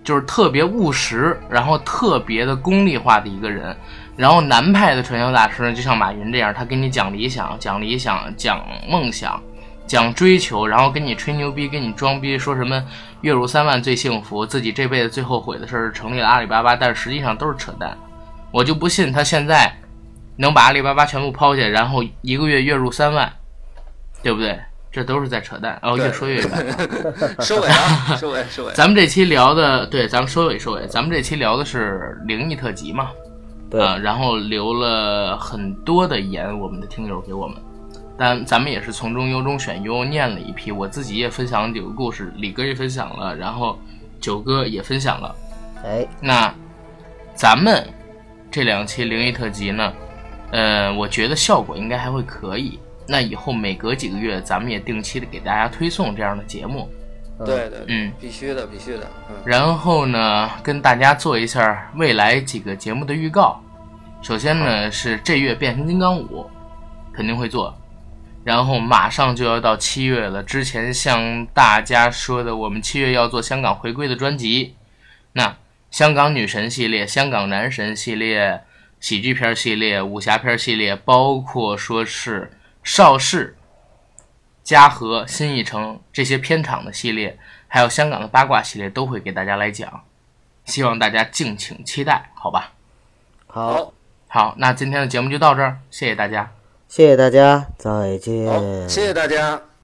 [0.06, 3.76] 就是特别务实，然后特别的功利化的一个人。
[4.16, 9.42] 然后南派的传销大师呢，就像马云这样，他给你讲理想、讲理想、讲梦想、
[9.84, 12.80] 讲追求，然后跟你吹牛逼、跟你装逼，说什么
[13.22, 17.98] 月入三万最幸福，自己这辈子最后悔的事是成立了阿里巴巴，但是实际上都是扯淡。
[18.52, 19.76] 我就不信他现在
[20.36, 23.30] 能把阿里巴巴全部抛下，然后一个月月入三万，
[24.22, 24.56] 对不对？
[24.96, 26.48] 这都是在扯淡，哦越说越远。
[27.40, 28.72] 收尾啊，收尾，收尾。
[28.72, 30.86] 咱们这期聊的，对，咱们收尾，收尾。
[30.86, 33.10] 咱们这期聊的是灵异特辑嘛？
[33.68, 33.78] 对。
[34.00, 37.58] 然后留了很多的言，我们的听友给我们，
[38.16, 40.72] 但咱们也是从中优中选优，念了一批。
[40.72, 43.78] 我自己也分享了几个故事，李哥也分享了，然后
[44.18, 45.36] 九哥也分享了。
[45.84, 46.50] 哎，那
[47.34, 47.86] 咱们
[48.50, 49.92] 这两期灵异特辑呢？
[50.52, 52.78] 呃，我觉得效果应该还会可以。
[53.08, 56.90] 那以后每隔几个月，咱们也定期的给大家推送这样的节目。
[57.44, 59.06] 对对，嗯，必须的，必须的。
[59.44, 63.62] 然后呢，跟大家做一下未来几个节目的预告。
[64.22, 66.50] 首先呢，是这月变形金刚五
[67.12, 67.76] 肯定会做，
[68.42, 70.42] 然后马上就要到七月了。
[70.42, 74.74] 之前向大家说的，我们七月要做香港回归的专辑，
[75.34, 75.54] 那
[75.90, 78.62] 香港女神系列、香港男神系列、
[78.98, 82.50] 喜剧片系列、武侠片系列，包括说是。
[82.86, 83.56] 邵氏、
[84.62, 90.04] 嘉禾、新艺城这些片场的系列，还有香港的八卦系列，都会给大家来讲，
[90.64, 92.74] 希望大家敬请期待，好吧？
[93.48, 93.92] 好，
[94.28, 96.52] 好，那今天的节目就到这儿，谢谢大家，
[96.86, 99.66] 谢谢大家，再见，谢谢大家。